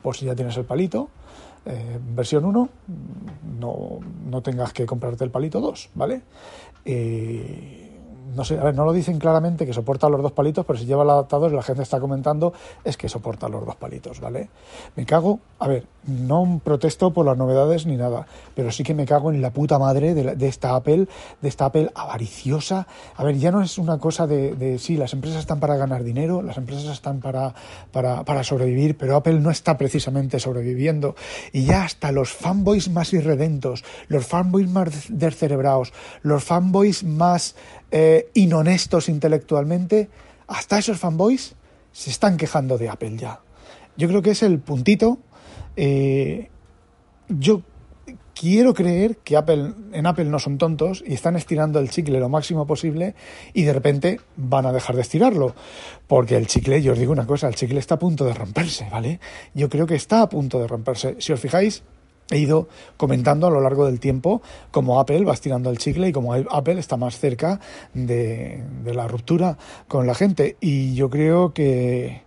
Pues 0.00 0.18
si 0.18 0.26
ya 0.26 0.36
tienes 0.36 0.56
el 0.56 0.64
palito, 0.64 1.08
eh, 1.66 1.98
versión 2.14 2.44
1, 2.44 2.68
no, 3.58 3.98
no, 4.30 4.42
tengas 4.42 4.72
que 4.72 4.86
comprarte 4.86 5.24
el 5.24 5.30
palito 5.30 5.60
2, 5.60 5.90
¿vale? 5.94 6.22
Eh, 6.84 7.95
no 8.34 8.44
sé, 8.44 8.58
a 8.58 8.64
ver, 8.64 8.74
no 8.74 8.84
lo 8.84 8.92
dicen 8.92 9.18
claramente 9.18 9.66
que 9.66 9.72
soporta 9.72 10.08
los 10.08 10.22
dos 10.22 10.32
palitos, 10.32 10.64
pero 10.66 10.78
si 10.78 10.86
lleva 10.86 11.02
el 11.04 11.10
adaptador 11.10 11.52
y 11.52 11.56
la 11.56 11.62
gente 11.62 11.82
está 11.82 12.00
comentando, 12.00 12.52
es 12.84 12.96
que 12.96 13.08
soporta 13.08 13.48
los 13.48 13.64
dos 13.64 13.76
palitos, 13.76 14.20
¿vale? 14.20 14.48
Me 14.96 15.06
cago, 15.06 15.40
a 15.58 15.68
ver, 15.68 15.86
no 16.06 16.60
protesto 16.62 17.12
por 17.12 17.26
las 17.26 17.36
novedades 17.36 17.86
ni 17.86 17.96
nada, 17.96 18.26
pero 18.54 18.70
sí 18.70 18.82
que 18.82 18.94
me 18.94 19.06
cago 19.06 19.30
en 19.30 19.42
la 19.42 19.52
puta 19.52 19.78
madre 19.78 20.14
de, 20.14 20.46
esta 20.46 20.74
Apple, 20.74 21.08
de 21.40 21.48
esta 21.48 21.66
Apple 21.66 21.90
avariciosa. 21.94 22.86
A 23.16 23.24
ver, 23.24 23.36
ya 23.38 23.50
no 23.50 23.62
es 23.62 23.78
una 23.78 23.98
cosa 23.98 24.26
de, 24.26 24.78
sí, 24.78 24.96
las 24.96 25.12
empresas 25.12 25.40
están 25.40 25.60
para 25.60 25.76
ganar 25.76 26.04
dinero, 26.04 26.42
las 26.42 26.56
empresas 26.56 26.92
están 26.92 27.20
para, 27.20 27.54
para, 27.92 28.24
para 28.24 28.44
sobrevivir, 28.44 28.96
pero 28.96 29.16
Apple 29.16 29.40
no 29.40 29.50
está 29.50 29.76
precisamente 29.76 30.40
sobreviviendo. 30.40 31.16
Y 31.52 31.64
ya 31.64 31.84
hasta 31.84 32.12
los 32.12 32.32
fanboys 32.32 32.90
más 32.90 33.12
irredentos, 33.12 33.84
los 34.08 34.26
fanboys 34.26 34.68
más 34.68 35.06
descerebrados, 35.08 35.92
los 36.22 36.44
fanboys 36.44 37.04
más 37.04 37.56
eh, 37.90 38.15
inhonestos 38.34 39.08
intelectualmente, 39.08 40.08
hasta 40.46 40.78
esos 40.78 40.98
fanboys 40.98 41.54
se 41.92 42.10
están 42.10 42.36
quejando 42.36 42.78
de 42.78 42.88
Apple 42.88 43.16
ya. 43.16 43.40
Yo 43.96 44.08
creo 44.08 44.22
que 44.22 44.30
es 44.30 44.42
el 44.42 44.58
puntito. 44.58 45.18
Eh, 45.76 46.50
yo 47.28 47.62
quiero 48.34 48.74
creer 48.74 49.16
que 49.18 49.36
Apple, 49.36 49.72
en 49.92 50.06
Apple 50.06 50.26
no 50.26 50.38
son 50.38 50.58
tontos 50.58 51.02
y 51.06 51.14
están 51.14 51.36
estirando 51.36 51.80
el 51.80 51.88
chicle 51.88 52.20
lo 52.20 52.28
máximo 52.28 52.66
posible 52.66 53.14
y 53.54 53.62
de 53.62 53.72
repente 53.72 54.20
van 54.36 54.66
a 54.66 54.72
dejar 54.72 54.96
de 54.96 55.02
estirarlo. 55.02 55.54
Porque 56.06 56.36
el 56.36 56.46
chicle, 56.46 56.82
yo 56.82 56.92
os 56.92 56.98
digo 56.98 57.12
una 57.12 57.26
cosa, 57.26 57.48
el 57.48 57.54
chicle 57.54 57.78
está 57.78 57.94
a 57.94 57.98
punto 57.98 58.24
de 58.24 58.34
romperse, 58.34 58.88
¿vale? 58.90 59.20
Yo 59.54 59.68
creo 59.68 59.86
que 59.86 59.94
está 59.94 60.20
a 60.20 60.28
punto 60.28 60.60
de 60.60 60.68
romperse. 60.68 61.16
Si 61.18 61.32
os 61.32 61.40
fijáis, 61.40 61.82
he 62.30 62.38
ido 62.38 62.68
comentando 62.96 63.46
a 63.46 63.50
lo 63.50 63.60
largo 63.60 63.86
del 63.86 64.00
tiempo 64.00 64.42
cómo 64.70 65.00
Apple 65.00 65.24
va 65.24 65.34
estirando 65.34 65.70
el 65.70 65.78
chicle 65.78 66.08
y 66.08 66.12
cómo 66.12 66.34
Apple 66.34 66.78
está 66.78 66.96
más 66.96 67.18
cerca 67.18 67.60
de, 67.94 68.62
de 68.82 68.94
la 68.94 69.06
ruptura 69.06 69.58
con 69.88 70.06
la 70.06 70.14
gente. 70.14 70.56
Y 70.60 70.94
yo 70.94 71.08
creo 71.10 71.52
que 71.52 72.25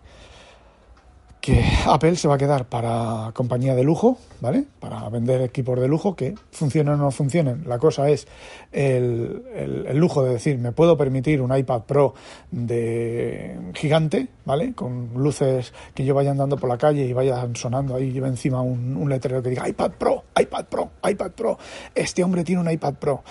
que 1.41 1.63
Apple 1.87 2.15
se 2.17 2.27
va 2.27 2.35
a 2.35 2.37
quedar 2.37 2.65
para 2.65 3.31
compañía 3.33 3.73
de 3.73 3.83
lujo, 3.83 4.17
¿vale? 4.41 4.65
Para 4.79 5.07
vender 5.09 5.41
equipos 5.41 5.79
de 5.79 5.87
lujo 5.87 6.15
que 6.15 6.35
funcionen 6.51 6.95
o 6.95 6.97
no 6.97 7.11
funcionen. 7.11 7.63
La 7.65 7.79
cosa 7.79 8.09
es 8.09 8.27
el, 8.73 9.43
el, 9.55 9.97
lujo 9.97 10.23
de 10.23 10.33
decir, 10.33 10.57
me 10.57 10.73
puedo 10.73 10.97
permitir 10.97 11.41
un 11.41 11.55
iPad 11.55 11.83
Pro 11.83 12.13
de 12.51 13.57
gigante, 13.73 14.27
¿vale? 14.43 14.73
Con 14.73 15.11
luces 15.15 15.73
que 15.93 16.03
yo 16.03 16.13
vaya 16.13 16.31
andando 16.31 16.57
por 16.57 16.69
la 16.69 16.77
calle 16.77 17.05
y 17.05 17.13
vayan 17.13 17.55
sonando 17.55 17.95
ahí, 17.95 18.11
lleva 18.11 18.27
encima 18.27 18.61
un, 18.61 18.97
un 18.97 19.09
letrero 19.09 19.41
que 19.41 19.49
diga 19.49 19.67
iPad 19.67 19.91
Pro, 19.91 20.23
iPad 20.37 20.65
Pro, 20.65 20.89
iPad 21.09 21.31
Pro. 21.31 21.57
Este 21.95 22.21
hombre 22.21 22.43
tiene 22.43 22.61
un 22.61 22.69
iPad 22.69 22.95
Pro. 22.95 23.23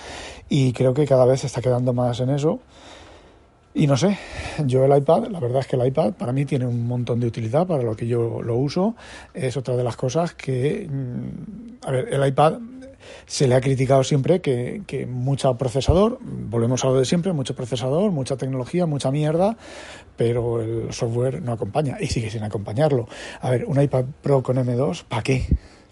Y 0.48 0.72
creo 0.72 0.94
que 0.94 1.06
cada 1.06 1.26
vez 1.26 1.40
se 1.40 1.46
está 1.46 1.60
quedando 1.60 1.92
más 1.92 2.20
en 2.20 2.30
eso. 2.30 2.60
Y 3.78 3.86
no 3.86 3.96
sé, 3.96 4.18
yo 4.66 4.84
el 4.84 4.98
iPad, 4.98 5.28
la 5.28 5.38
verdad 5.38 5.60
es 5.60 5.68
que 5.68 5.76
el 5.76 5.86
iPad 5.86 6.14
para 6.14 6.32
mí 6.32 6.44
tiene 6.44 6.66
un 6.66 6.88
montón 6.88 7.20
de 7.20 7.28
utilidad 7.28 7.64
para 7.64 7.84
lo 7.84 7.94
que 7.94 8.08
yo 8.08 8.42
lo 8.42 8.56
uso. 8.56 8.96
Es 9.34 9.56
otra 9.56 9.76
de 9.76 9.84
las 9.84 9.94
cosas 9.94 10.34
que, 10.34 10.88
mm, 10.90 11.86
a 11.86 11.92
ver, 11.92 12.12
el 12.12 12.26
iPad 12.26 12.54
se 13.24 13.46
le 13.46 13.54
ha 13.54 13.60
criticado 13.60 14.02
siempre 14.02 14.40
que, 14.40 14.82
que 14.84 15.06
mucho 15.06 15.56
procesador, 15.56 16.18
volvemos 16.20 16.84
a 16.84 16.88
lo 16.88 16.94
de 16.94 17.04
siempre, 17.04 17.32
mucho 17.32 17.54
procesador, 17.54 18.10
mucha 18.10 18.36
tecnología, 18.36 18.84
mucha 18.86 19.12
mierda, 19.12 19.56
pero 20.16 20.60
el 20.60 20.92
software 20.92 21.40
no 21.40 21.52
acompaña 21.52 21.98
y 22.00 22.08
sigue 22.08 22.30
sin 22.30 22.42
acompañarlo. 22.42 23.06
A 23.40 23.50
ver, 23.50 23.64
un 23.64 23.80
iPad 23.80 24.06
Pro 24.22 24.42
con 24.42 24.56
M2, 24.56 25.04
¿para 25.04 25.22
qué? 25.22 25.46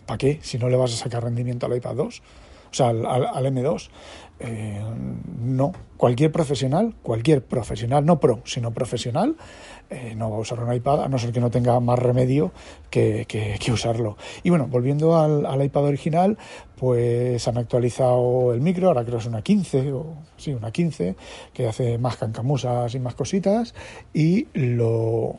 ¿Para 0.06 0.18
qué? 0.18 0.40
Si 0.42 0.58
no 0.58 0.68
le 0.68 0.76
vas 0.76 0.92
a 0.92 0.96
sacar 0.96 1.22
rendimiento 1.22 1.66
al 1.66 1.76
iPad 1.76 1.94
2, 1.94 2.22
o 2.68 2.74
sea, 2.74 2.88
al, 2.88 3.06
al 3.06 3.46
M2. 3.46 3.90
Eh, 4.38 4.82
no, 5.40 5.72
cualquier 5.96 6.30
profesional, 6.30 6.94
cualquier 7.02 7.42
profesional, 7.42 8.04
no 8.04 8.20
pro, 8.20 8.40
sino 8.44 8.72
profesional, 8.72 9.36
eh, 9.88 10.14
no 10.16 10.30
va 10.30 10.36
a 10.36 10.40
usar 10.40 10.62
un 10.62 10.72
iPad 10.72 11.04
a 11.04 11.08
no 11.08 11.18
ser 11.18 11.32
que 11.32 11.40
no 11.40 11.50
tenga 11.50 11.78
más 11.80 11.98
remedio 11.98 12.52
que, 12.90 13.24
que, 13.26 13.72
usarlo. 13.72 14.16
Y 14.42 14.50
bueno, 14.50 14.66
volviendo 14.66 15.18
al, 15.18 15.46
al, 15.46 15.64
iPad 15.64 15.84
original, 15.84 16.36
pues 16.76 17.46
han 17.48 17.56
actualizado 17.56 18.52
el 18.52 18.60
micro, 18.60 18.88
ahora 18.88 19.04
creo 19.04 19.16
que 19.16 19.22
es 19.22 19.28
una 19.28 19.42
15, 19.42 19.92
o 19.92 20.16
sí, 20.36 20.52
una 20.52 20.70
15, 20.70 21.16
que 21.54 21.66
hace 21.66 21.96
más 21.96 22.16
cancamusas 22.16 22.94
y 22.94 23.00
más 23.00 23.14
cositas, 23.14 23.74
y 24.12 24.48
lo 24.52 25.36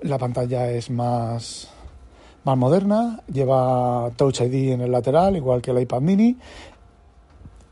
la 0.00 0.16
pantalla 0.16 0.70
es 0.70 0.90
más 0.90 1.70
más 2.44 2.56
moderna, 2.56 3.20
lleva 3.30 4.10
Touch 4.16 4.40
ID 4.40 4.72
en 4.72 4.80
el 4.80 4.92
lateral, 4.92 5.36
igual 5.36 5.60
que 5.60 5.70
el 5.70 5.80
iPad 5.82 6.00
mini, 6.00 6.36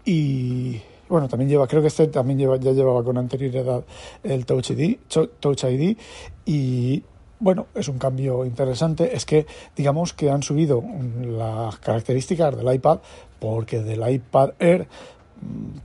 y 0.07 0.81
bueno, 1.09 1.29
también 1.29 1.51
lleva, 1.51 1.67
creo 1.67 1.83
que 1.83 1.89
este 1.89 2.07
también 2.07 2.39
lleva, 2.39 2.57
ya 2.57 2.73
llevaba 2.73 3.05
con 3.05 3.19
anterioridad 3.19 3.85
el 4.23 4.47
Touch 4.47 4.71
ID, 4.71 4.99
Touch 5.41 5.65
ID 5.65 5.97
y 6.47 7.03
bueno, 7.39 7.67
es 7.75 7.89
un 7.89 7.99
cambio 7.99 8.45
interesante. 8.47 9.15
Es 9.15 9.27
que 9.27 9.47
digamos 9.77 10.13
que 10.15 10.31
han 10.31 10.43
subido 10.43 10.83
las 11.21 11.77
características 11.79 12.57
del 12.57 12.73
iPad 12.75 13.01
porque 13.39 13.83
del 13.83 14.09
iPad 14.09 14.51
Air 14.59 14.89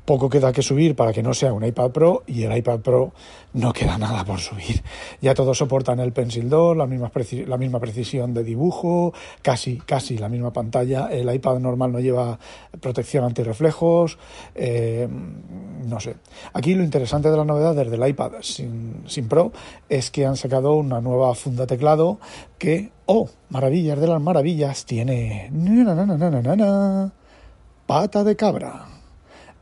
poco 0.05 0.29
queda 0.29 0.51
que 0.51 0.61
subir 0.61 0.95
para 0.95 1.13
que 1.13 1.23
no 1.23 1.33
sea 1.33 1.53
un 1.53 1.63
iPad 1.63 1.91
Pro 1.91 2.23
y 2.25 2.43
el 2.43 2.55
iPad 2.55 2.79
Pro 2.79 3.13
no 3.53 3.73
queda 3.73 3.97
nada 3.97 4.23
por 4.25 4.39
subir. 4.39 4.81
Ya 5.21 5.33
todos 5.33 5.57
soportan 5.57 5.99
el 5.99 6.13
Pencil 6.13 6.49
2, 6.49 6.75
la 6.77 6.87
misma, 6.87 7.11
la 7.47 7.57
misma 7.57 7.79
precisión 7.79 8.33
de 8.33 8.43
dibujo, 8.43 9.13
casi, 9.41 9.77
casi 9.77 10.17
la 10.17 10.29
misma 10.29 10.51
pantalla. 10.51 11.07
El 11.11 11.33
iPad 11.33 11.59
normal 11.59 11.91
no 11.91 11.99
lleva 11.99 12.39
protección 12.79 13.25
antirreflejos, 13.25 14.17
eh, 14.55 15.07
no 15.87 15.99
sé. 15.99 16.15
Aquí 16.53 16.73
lo 16.75 16.83
interesante 16.83 17.29
de 17.29 17.37
las 17.37 17.45
novedades 17.45 17.91
del 17.91 18.07
iPad 18.07 18.33
sin, 18.41 19.03
sin 19.07 19.27
Pro 19.27 19.51
es 19.89 20.11
que 20.11 20.25
han 20.25 20.37
sacado 20.37 20.73
una 20.73 21.01
nueva 21.01 21.35
funda 21.35 21.67
teclado 21.67 22.19
que, 22.57 22.91
oh, 23.05 23.29
maravillas 23.49 23.99
de 23.99 24.07
las 24.07 24.21
maravillas, 24.21 24.85
tiene 24.85 25.51
pata 27.85 28.23
de 28.23 28.35
cabra 28.35 29.00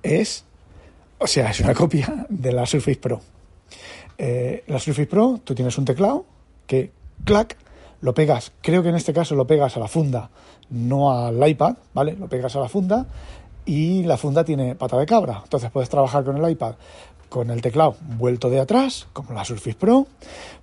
es, 0.03 0.45
o 1.17 1.27
sea, 1.27 1.51
es 1.51 1.59
una 1.59 1.73
copia 1.75 2.25
de 2.29 2.51
la 2.51 2.65
Surface 2.65 2.99
Pro. 2.99 3.21
Eh, 4.17 4.63
la 4.67 4.79
Surface 4.79 5.07
Pro, 5.07 5.39
tú 5.43 5.55
tienes 5.55 5.77
un 5.77 5.85
teclado 5.85 6.25
que, 6.67 6.91
clac, 7.23 7.57
lo 8.01 8.13
pegas, 8.13 8.51
creo 8.61 8.81
que 8.83 8.89
en 8.89 8.95
este 8.95 9.13
caso 9.13 9.35
lo 9.35 9.45
pegas 9.45 9.75
a 9.75 9.79
la 9.79 9.87
funda, 9.87 10.29
no 10.69 11.11
al 11.11 11.47
iPad, 11.47 11.75
¿vale? 11.93 12.15
Lo 12.17 12.27
pegas 12.27 12.55
a 12.55 12.59
la 12.59 12.69
funda 12.69 13.05
y 13.65 14.03
la 14.03 14.17
funda 14.17 14.43
tiene 14.43 14.75
pata 14.75 14.97
de 14.97 15.05
cabra. 15.05 15.41
Entonces 15.43 15.69
puedes 15.71 15.89
trabajar 15.89 16.23
con 16.23 16.37
el 16.37 16.51
iPad 16.51 16.75
con 17.29 17.51
el 17.51 17.61
teclado 17.61 17.95
vuelto 18.17 18.49
de 18.49 18.59
atrás, 18.59 19.07
como 19.13 19.33
la 19.33 19.45
Surface 19.45 19.75
Pro. 19.75 20.07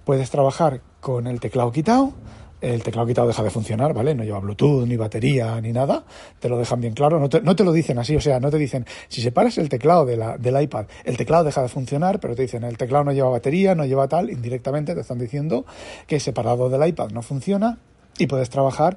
Puedes 0.05 0.31
trabajar 0.31 0.81
con 1.01 1.27
el 1.27 1.41
teclado 1.41 1.73
quitado, 1.73 2.13
el 2.61 2.83
teclado 2.83 3.07
quitado 3.07 3.29
deja 3.29 3.43
de 3.43 3.51
funcionar, 3.51 3.93
¿vale? 3.93 4.15
No 4.15 4.25
lleva 4.25 4.39
Bluetooth, 4.41 4.87
ni 4.87 4.97
batería, 4.97 5.61
ni 5.61 5.73
nada. 5.73 6.05
Te 6.41 6.49
lo 6.49 6.59
dejan 6.59 6.81
bien 6.81 6.95
claro. 6.95 7.21
No 7.21 7.29
te, 7.29 7.65
lo 7.65 7.73
dicen 7.73 7.99
así, 7.99 8.17
o 8.17 8.21
sea, 8.21 8.41
no 8.41 8.51
te 8.51 8.59
dicen, 8.59 8.87
si 9.09 9.21
separas 9.21 9.59
el 9.59 9.69
teclado 9.69 10.07
de 10.07 10.17
la, 10.17 10.39
del 10.39 10.61
iPad, 10.61 10.87
el 11.05 11.17
teclado 11.17 11.45
deja 11.45 11.63
de 11.63 11.69
funcionar, 11.69 12.21
pero 12.21 12.35
te 12.35 12.43
dicen, 12.43 12.65
el 12.65 12.79
teclado 12.79 13.05
no 13.05 13.13
lleva 13.13 13.31
batería, 13.31 13.75
no 13.75 13.85
lleva 13.85 14.09
tal. 14.09 14.31
Indirectamente 14.31 14.95
te 14.95 15.01
están 15.01 15.19
diciendo 15.19 15.67
que 16.07 16.21
separado 16.21 16.69
del 16.69 16.87
iPad 16.87 17.11
no 17.11 17.23
funciona 17.23 17.79
y 18.19 18.27
puedes 18.27 18.51
trabajar 18.51 18.97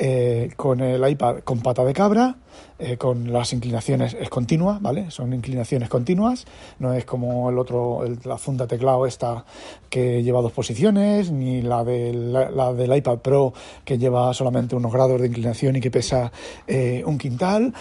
eh, 0.00 0.50
con 0.56 0.80
el 0.80 1.08
iPad 1.08 1.40
con 1.40 1.58
pata 1.58 1.84
de 1.84 1.92
cabra, 1.92 2.36
eh, 2.78 2.96
con 2.96 3.32
las 3.32 3.52
inclinaciones 3.52 4.14
es 4.14 4.28
continua, 4.28 4.78
¿vale? 4.80 5.10
Son 5.10 5.32
inclinaciones 5.32 5.88
continuas, 5.88 6.46
no 6.78 6.92
es 6.92 7.04
como 7.04 7.50
el 7.50 7.58
otro, 7.58 8.04
la 8.24 8.38
funda 8.38 8.68
teclado 8.68 9.06
esta 9.06 9.44
que 9.90 10.22
lleva 10.22 10.40
dos 10.40 10.52
posiciones, 10.52 11.32
ni 11.32 11.62
la, 11.62 11.82
la, 11.82 12.72
del 12.72 12.96
iPad 12.96 13.18
Pro 13.18 13.52
que 13.84 13.98
lleva 13.98 14.32
solamente 14.34 14.76
unos 14.76 14.92
grados 14.92 15.20
de 15.20 15.26
inclinación 15.26 15.74
y 15.76 15.80
que 15.80 15.90
pesa 15.90 16.30
eh, 16.68 17.02
un 17.04 17.18
quintal. 17.18 17.74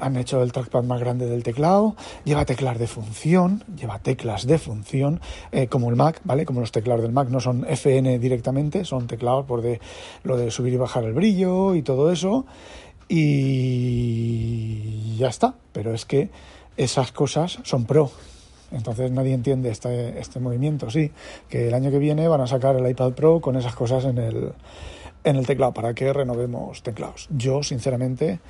han 0.00 0.16
hecho 0.16 0.42
el 0.42 0.52
trackpad 0.52 0.84
más 0.84 1.00
grande 1.00 1.26
del 1.26 1.42
teclado, 1.42 1.94
lleva 2.24 2.46
teclas 2.46 2.78
de 2.78 2.86
función, 2.86 3.62
lleva 3.76 3.98
teclas 3.98 4.46
de 4.46 4.58
función, 4.58 5.20
como 5.68 5.90
el 5.90 5.96
Mac, 5.96 6.20
¿vale? 6.24 6.46
Como 6.46 6.60
los 6.60 6.72
teclados 6.72 7.02
del 7.02 7.12
Mac 7.12 7.28
no 7.28 7.40
son 7.40 7.66
FN 7.68 8.18
directamente, 8.18 8.84
son 8.84 9.06
teclados 9.06 9.44
por 9.44 9.60
de 9.60 9.80
lo 10.22 10.38
de 10.38 10.50
subir 10.50 10.72
y 10.72 10.76
bajar 10.76 11.04
el 11.04 11.12
brillo 11.12 11.33
y 11.34 11.82
todo 11.82 12.12
eso 12.12 12.46
y 13.08 14.36
ya 15.16 15.28
está. 15.28 15.54
Pero 15.72 15.94
es 15.94 16.04
que 16.04 16.30
esas 16.76 17.12
cosas 17.12 17.58
son 17.62 17.84
pro. 17.84 18.10
Entonces 18.72 19.10
nadie 19.10 19.34
entiende 19.34 19.70
este, 19.70 20.18
este 20.18 20.40
movimiento. 20.40 20.90
Sí, 20.90 21.12
que 21.48 21.68
el 21.68 21.74
año 21.74 21.90
que 21.90 21.98
viene 21.98 22.26
van 22.28 22.40
a 22.40 22.46
sacar 22.46 22.76
el 22.76 22.88
iPad 22.88 23.12
Pro 23.12 23.40
con 23.40 23.56
esas 23.56 23.74
cosas 23.74 24.04
en 24.04 24.18
el, 24.18 24.52
en 25.24 25.36
el 25.36 25.46
teclado 25.46 25.72
para 25.72 25.94
que 25.94 26.12
renovemos 26.12 26.82
teclados. 26.82 27.28
Yo, 27.30 27.62
sinceramente, 27.62 28.40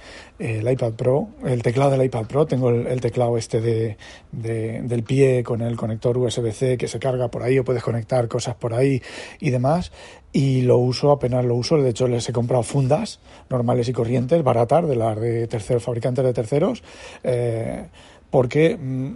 el 0.40 0.68
iPad 0.68 0.92
Pro, 0.94 1.28
el 1.44 1.62
teclado 1.62 1.92
del 1.92 2.04
iPad 2.04 2.26
Pro, 2.26 2.46
tengo 2.46 2.70
el, 2.70 3.00
teclado 3.00 3.38
este 3.38 3.60
de, 3.60 3.96
del 4.32 5.04
pie 5.04 5.44
con 5.44 5.62
el 5.62 5.76
conector 5.76 6.18
USB-C 6.18 6.76
que 6.76 6.88
se 6.88 6.98
carga 6.98 7.28
por 7.28 7.44
ahí 7.44 7.58
o 7.58 7.64
puedes 7.64 7.82
conectar 7.82 8.26
cosas 8.26 8.56
por 8.56 8.74
ahí 8.74 9.00
y 9.40 9.50
demás. 9.50 9.92
Y 10.32 10.62
lo 10.62 10.78
uso, 10.78 11.12
apenas 11.12 11.44
lo 11.44 11.54
uso. 11.54 11.76
De 11.78 11.90
hecho, 11.90 12.08
les 12.08 12.28
he 12.28 12.32
comprado 12.32 12.64
fundas 12.64 13.20
normales 13.48 13.88
y 13.88 13.92
corrientes, 13.92 14.42
baratas, 14.42 14.88
de 14.88 14.96
las 14.96 15.18
de 15.20 15.46
terceros, 15.46 15.84
fabricantes 15.84 16.24
de 16.24 16.32
terceros, 16.32 16.82
eh, 17.22 17.86
porque 18.30 18.76
mm, 18.76 19.12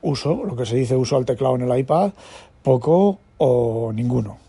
uso, 0.00 0.42
lo 0.42 0.56
que 0.56 0.64
se 0.64 0.76
dice, 0.76 0.96
uso 0.96 1.18
el 1.18 1.26
teclado 1.26 1.56
en 1.56 1.70
el 1.70 1.78
iPad, 1.78 2.12
poco 2.62 3.18
o 3.36 3.92
ninguno 3.92 4.43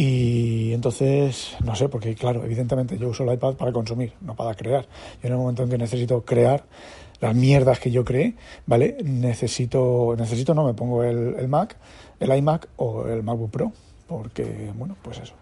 y 0.00 0.72
entonces, 0.74 1.56
no 1.64 1.74
sé, 1.74 1.88
porque 1.88 2.14
claro, 2.14 2.44
evidentemente 2.44 2.96
yo 2.96 3.08
uso 3.08 3.24
el 3.24 3.34
iPad 3.34 3.54
para 3.54 3.72
consumir, 3.72 4.12
no 4.20 4.36
para 4.36 4.54
crear. 4.54 4.86
Yo 5.20 5.26
en 5.26 5.32
el 5.32 5.38
momento 5.38 5.64
en 5.64 5.70
que 5.70 5.76
necesito 5.76 6.24
crear 6.24 6.62
las 7.20 7.34
mierdas 7.34 7.80
que 7.80 7.90
yo 7.90 8.04
creé, 8.04 8.36
¿vale? 8.64 8.96
Necesito, 9.02 10.14
necesito, 10.16 10.54
no, 10.54 10.64
me 10.64 10.74
pongo 10.74 11.02
el, 11.02 11.48
Mac, 11.48 11.76
el 12.20 12.32
iMac 12.32 12.68
o 12.76 13.08
el 13.08 13.24
MacBook 13.24 13.50
Pro, 13.50 13.72
porque, 14.06 14.70
bueno, 14.76 14.96
pues 15.02 15.18
eso. 15.18 15.34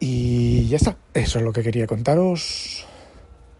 Y 0.00 0.66
ya 0.66 0.78
está, 0.78 0.96
eso 1.14 1.38
es 1.38 1.44
lo 1.44 1.52
que 1.52 1.62
quería 1.62 1.86
contaros. 1.86 2.84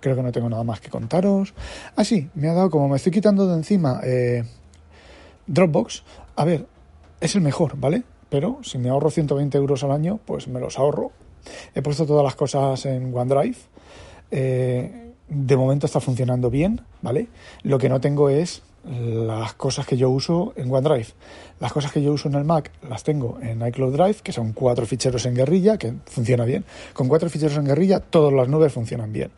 Creo 0.01 0.17
que 0.17 0.25
no 0.25 0.33
tengo 0.33 0.49
nada 0.49 0.65
más 0.65 0.81
que 0.81 0.91
contaros. 0.91 1.55
Ah, 1.95 2.03
sí, 2.03 2.31
me 2.35 2.49
ha 2.49 2.53
dado, 2.53 2.69
como 2.69 2.89
me 2.89 2.97
estoy 2.97 3.13
quitando 3.13 3.47
de 3.47 3.55
encima 3.55 4.01
eh, 4.03 4.43
Dropbox, 5.47 6.03
a 6.35 6.45
ver, 6.45 6.67
es 7.21 7.37
el 7.37 7.43
mejor, 7.43 7.79
¿vale? 7.79 8.03
Pero 8.29 8.59
si 8.63 8.79
me 8.79 8.89
ahorro 8.89 9.11
120 9.11 9.57
euros 9.59 9.85
al 9.85 9.93
año, 9.93 10.19
pues 10.25 10.49
me 10.49 10.61
los 10.61 10.79
ahorro. 10.79 11.13
He 11.75 11.83
puesto 11.83 12.07
todas 12.07 12.25
las 12.25 12.35
cosas 12.35 12.87
en 12.87 13.15
OneDrive. 13.15 13.57
Eh, 14.31 15.13
de 15.29 15.57
momento 15.57 15.87
está 15.87 16.01
funcionando 16.01 16.51
bien, 16.51 16.81
¿vale? 17.03 17.29
Lo 17.63 17.79
que 17.79 17.89
no 17.89 18.01
tengo 18.01 18.31
es 18.31 18.63
las 18.89 19.55
cosas 19.55 19.87
que 19.87 19.97
yo 19.97 20.11
uso 20.11 20.53
en 20.57 20.73
OneDrive. 20.73 21.09
Las 21.59 21.73
cosas 21.73 21.91
que 21.91 22.03
yo 22.03 22.13
uso 22.13 22.29
en 22.29 22.35
el 22.35 22.45
Mac 22.45 22.71
las 22.89 23.03
tengo 23.03 23.39
en 23.41 23.67
iCloud 23.67 23.93
Drive, 23.95 24.17
que 24.23 24.33
son 24.33 24.53
cuatro 24.53 24.87
ficheros 24.87 25.27
en 25.27 25.35
guerrilla, 25.35 25.77
que 25.77 25.95
funciona 26.07 26.45
bien. 26.45 26.65
Con 26.93 27.09
cuatro 27.09 27.29
ficheros 27.29 27.57
en 27.57 27.65
guerrilla, 27.65 28.01
todas 28.01 28.33
las 28.33 28.49
nubes 28.49 28.73
funcionan 28.73 29.13
bien. 29.13 29.31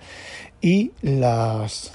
Y 0.60 0.92
las 1.02 1.92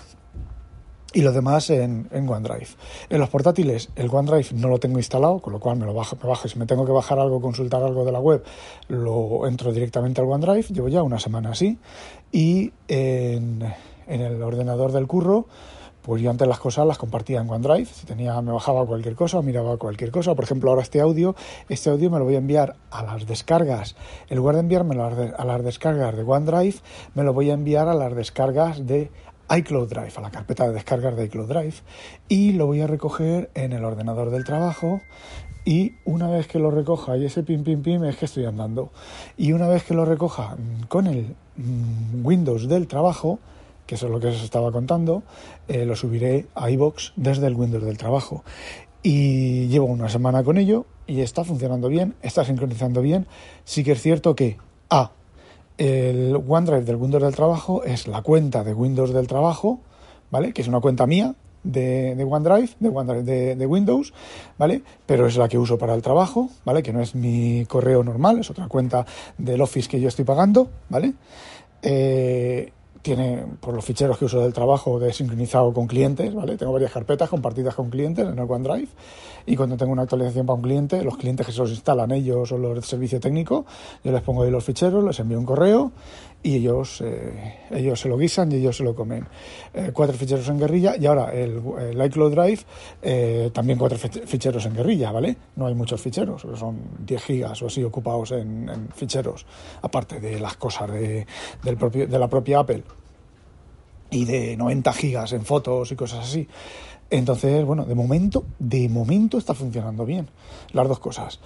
y 1.14 1.22
lo 1.22 1.32
demás 1.32 1.70
en, 1.70 2.10
OneDrive. 2.12 2.68
En 3.10 3.20
los 3.20 3.30
portátiles, 3.30 3.90
el 3.96 4.10
OneDrive 4.12 4.48
no 4.54 4.68
lo 4.68 4.80
tengo 4.80 4.98
instalado, 4.98 5.40
con 5.40 5.54
lo 5.54 5.60
cual 5.60 5.78
me 5.78 5.86
lo 5.86 5.94
bajo, 5.94 6.18
me 6.22 6.28
bajo. 6.28 6.48
Si 6.48 6.58
me 6.58 6.66
tengo 6.66 6.86
que 6.86 6.92
bajar 6.92 7.20
algo, 7.20 7.40
consultar 7.40 7.84
algo 7.84 8.04
de 8.04 8.12
la 8.12 8.20
web, 8.20 8.44
lo 8.88 9.48
entro 9.48 9.72
directamente 9.72 10.22
al 10.22 10.28
OneDrive. 10.28 10.74
Llevo 10.74 10.90
ya 10.90 11.04
una 11.04 11.20
semana 11.20 11.52
así. 11.52 11.78
Y 12.32 12.74
en, 12.88 13.64
el 14.08 14.42
ordenador 14.42 14.92
del 14.92 15.06
curro, 15.06 15.46
pues 16.02 16.22
yo 16.22 16.32
antes 16.32 16.48
las 16.48 16.60
cosas 16.60 16.88
las 16.88 16.98
compartía 16.98 17.42
en 17.42 17.50
OneDrive. 17.50 17.86
Si 17.86 18.08
tenía, 18.08 18.42
me 18.42 18.52
bajaba 18.52 18.86
cualquier 18.86 19.16
cosa 19.16 19.40
miraba 19.44 19.78
cualquier 19.78 20.10
cosa. 20.10 20.34
Por 20.34 20.46
ejemplo, 20.46 20.72
ahora 20.72 20.82
este 20.82 21.00
audio, 21.00 21.36
este 21.70 21.92
audio 21.92 22.10
me 22.10 22.18
lo 22.18 22.26
voy 22.26 22.36
a 22.36 22.40
enviar 22.40 22.76
a 22.90 23.04
las 23.04 23.28
descargas. 23.28 23.96
En 24.30 24.38
lugar 24.38 24.56
de 24.56 24.62
enviármelo 24.62 25.06
a 25.06 25.46
las 25.46 25.64
descargas 25.64 26.18
de 26.18 26.24
OneDrive, 26.24 26.78
me 27.14 27.22
lo 27.22 27.34
voy 27.34 27.52
a 27.52 27.54
enviar 27.54 27.88
a 27.88 27.94
las 27.94 28.16
descargas 28.16 28.88
de 28.88 29.12
iCloud 29.50 29.90
Drive, 29.90 30.14
a 30.16 30.22
la 30.22 30.32
carpeta 30.32 30.68
de 30.68 30.74
descargas 30.74 31.16
de 31.16 31.26
iCloud 31.26 31.48
Drive, 31.48 31.76
y 32.30 32.54
lo 32.54 32.66
voy 32.66 32.82
a 32.82 32.88
recoger 32.88 33.50
en 33.54 33.74
el 33.74 33.84
ordenador 33.84 34.30
del 34.30 34.44
trabajo. 34.44 35.02
Y 35.66 35.94
una 36.04 36.30
vez 36.30 36.48
que 36.48 36.60
lo 36.60 36.72
recoja, 36.72 37.16
y 37.16 37.26
ese 37.26 37.44
pim 37.44 37.64
pim 37.64 37.82
pim 37.82 38.04
es 38.04 38.18
que 38.18 38.26
estoy 38.26 38.46
andando, 38.46 38.92
y 39.38 39.54
una 39.54 39.68
vez 39.68 39.84
que 39.84 39.94
lo 39.94 40.04
recoja 40.04 40.56
mm, 40.56 40.88
con 40.88 41.08
el 41.08 41.36
mm, 41.56 42.26
Windows 42.26 42.68
del 42.68 42.88
trabajo, 42.88 43.40
que 43.86 43.96
eso 43.96 44.08
es 44.08 44.12
lo 44.12 44.20
que 44.20 44.28
os 44.28 44.44
estaba 44.44 44.72
contando, 44.72 45.24
eh, 45.68 45.86
lo 45.86 45.96
subiré 45.96 46.48
a 46.56 46.70
iBox 46.70 47.14
desde 47.16 47.48
el 47.48 47.56
Windows 47.56 47.84
del 47.84 47.98
trabajo. 47.98 48.44
Y 49.04 49.68
llevo 49.68 49.86
una 49.86 50.10
semana 50.10 50.44
con 50.44 50.58
ello 50.58 50.86
y 51.08 51.22
está 51.22 51.44
funcionando 51.44 51.90
bien, 51.90 52.16
está 52.22 52.46
sincronizando 52.46 53.02
bien. 53.02 53.28
Sí 53.66 53.84
que 53.84 53.92
es 53.94 54.02
cierto 54.02 54.36
que 54.36 54.58
A, 54.90 55.12
el 55.78 56.36
OneDrive 56.48 56.84
del 56.84 56.96
Windows 56.96 57.24
del 57.24 57.36
trabajo 57.36 57.84
es 57.84 58.08
la 58.08 58.22
cuenta 58.22 58.64
de 58.64 58.74
Windows 58.74 59.14
del 59.14 59.28
trabajo, 59.28 59.80
¿vale? 60.32 60.54
Que 60.54 60.62
es 60.62 60.68
una 60.68 60.80
cuenta 60.80 61.08
mía 61.08 61.36
de, 61.64 62.26
OneDrive, 62.30 62.70
de, 62.80 62.90
OneDrive 62.90 63.56
de, 63.56 63.66
Windows, 63.66 64.14
¿vale? 64.58 64.84
Pero 65.06 65.28
es 65.28 65.38
la 65.38 65.48
que 65.48 65.58
uso 65.58 65.78
para 65.78 65.96
el 65.96 66.02
trabajo, 66.02 66.50
¿vale? 66.66 66.84
Que 66.84 66.94
no 66.94 67.02
es 67.02 67.16
mi 67.16 67.66
correo 67.66 68.04
normal, 68.04 68.40
es 68.40 68.50
otra 68.50 68.68
cuenta 68.68 69.06
del 69.38 69.62
Office 69.62 69.90
que 69.90 70.00
yo 70.00 70.10
estoy 70.10 70.26
pagando, 70.26 70.70
¿vale? 70.90 71.14
Eh, 71.82 72.72
tiene 73.04 73.44
por 73.60 73.76
los 73.76 73.84
ficheros 73.84 74.18
que 74.18 74.26
uso 74.26 74.40
del 74.40 74.54
trabajo 74.54 74.98
de 74.98 75.12
sincronizado 75.12 75.74
con 75.74 75.88
clientes, 75.88 76.34
¿vale? 76.34 76.58
Tengo 76.58 76.72
varias 76.72 76.92
carpetas 76.92 77.30
compartidas 77.30 77.76
con 77.76 77.90
clientes 77.90 78.26
en 78.26 78.40
el 78.40 78.50
OneDrive 78.50 78.88
y 79.46 79.58
cuando 79.58 79.76
tengo 79.76 79.92
una 79.92 80.04
actualización 80.04 80.46
para 80.46 80.56
un 80.56 80.62
cliente, 80.64 81.04
los 81.04 81.18
clientes 81.18 81.46
que 81.46 81.52
se 81.52 81.60
los 81.60 81.70
instalan 81.70 82.12
ellos 82.12 82.52
o 82.54 82.58
los 82.58 82.76
de 82.76 82.82
servicio 82.82 83.20
técnico, 83.20 83.66
yo 84.06 84.14
les 84.14 84.22
pongo 84.22 84.44
ahí 84.44 84.52
los 84.52 84.64
ficheros, 84.64 85.04
les 85.04 85.20
envío 85.20 85.38
un 85.38 85.46
correo 85.46 85.92
y 86.44 86.58
ellos, 86.58 87.02
eh, 87.02 87.56
ellos 87.72 88.02
se 88.02 88.10
lo 88.10 88.18
guisan 88.18 88.52
y 88.52 88.56
ellos 88.56 88.76
se 88.76 88.84
lo 88.84 88.94
comen. 88.94 89.26
Eh, 89.74 89.92
cuatro 89.94 90.16
ficheros 90.18 90.48
en 90.50 90.60
guerrilla 90.60 90.96
y 91.00 91.06
ahora 91.06 91.34
el, 91.34 91.62
iCloud 92.06 92.36
Drive 92.36 92.60
eh, 93.02 93.50
también 93.54 93.80
cuatro 93.80 93.98
ficheros 93.98 94.66
en 94.66 94.76
guerrilla, 94.76 95.12
¿vale? 95.12 95.38
No 95.56 95.68
hay 95.68 95.74
muchos 95.74 96.02
ficheros, 96.02 96.46
son 96.56 96.82
10 97.00 97.24
gigas 97.24 97.62
o 97.62 97.68
así 97.68 97.82
ocupados 97.82 98.32
en, 98.34 98.70
en 98.70 98.90
ficheros, 98.90 99.46
aparte 99.82 100.20
de 100.20 100.40
las 100.40 100.58
cosas 100.58 100.92
de, 100.92 101.26
del 101.64 101.78
propio, 101.78 102.06
de 102.08 102.20
la 102.20 102.28
propia 102.28 102.60
Apple 102.60 102.84
y 104.12 104.26
de 104.26 104.58
90 104.58 104.94
gigas 104.94 105.32
en 105.32 105.46
fotos 105.46 105.92
y 105.94 105.96
cosas 105.96 106.28
así. 106.28 106.48
Entonces, 107.10 107.64
bueno, 107.64 107.86
de 107.86 107.96
momento, 107.96 108.44
de 108.60 108.90
momento 108.90 109.38
está 109.38 109.54
funcionando 109.54 110.06
bien 110.06 110.28
las 110.74 110.88
dos 110.88 111.00
cosas. 111.00 111.40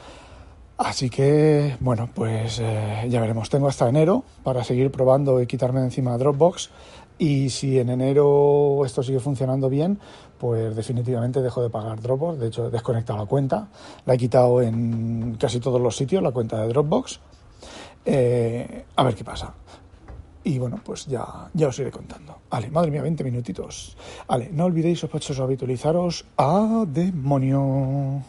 Así 0.77 1.09
que, 1.09 1.75
bueno, 1.79 2.07
pues 2.13 2.59
eh, 2.59 3.07
ya 3.09 3.19
veremos. 3.19 3.49
Tengo 3.49 3.67
hasta 3.67 3.89
enero 3.89 4.23
para 4.43 4.63
seguir 4.63 4.91
probando 4.91 5.41
y 5.41 5.47
quitarme 5.47 5.79
de 5.79 5.87
encima 5.87 6.17
Dropbox. 6.17 6.69
Y 7.17 7.49
si 7.49 7.79
en 7.79 7.89
enero 7.89 8.85
esto 8.85 9.01
sigue 9.01 9.19
funcionando 9.19 9.69
bien, 9.69 9.99
pues 10.37 10.75
definitivamente 10.75 11.41
dejo 11.41 11.63
de 11.63 11.71
pagar 11.71 11.99
Dropbox. 11.99 12.37
De 12.37 12.47
hecho, 12.47 12.67
he 12.67 12.69
desconectado 12.69 13.17
la 13.17 13.25
cuenta. 13.25 13.69
La 14.05 14.13
he 14.13 14.17
quitado 14.19 14.61
en 14.61 15.35
casi 15.39 15.59
todos 15.59 15.81
los 15.81 15.95
sitios, 15.95 16.21
la 16.21 16.31
cuenta 16.31 16.61
de 16.61 16.67
Dropbox. 16.67 17.19
Eh, 18.05 18.85
a 18.95 19.03
ver 19.03 19.15
qué 19.15 19.23
pasa. 19.23 19.55
Y 20.43 20.59
bueno, 20.59 20.79
pues 20.83 21.07
ya, 21.07 21.49
ya 21.53 21.69
os 21.69 21.79
iré 21.79 21.89
contando. 21.89 22.37
Vale, 22.51 22.69
madre 22.69 22.91
mía, 22.91 23.01
20 23.01 23.23
minutitos. 23.23 23.97
Vale, 24.27 24.49
no 24.53 24.65
olvidéis, 24.65 24.99
sospechosos, 24.99 25.39
habitualizaros 25.43 26.23
a 26.37 26.85
demonio. 26.87 28.21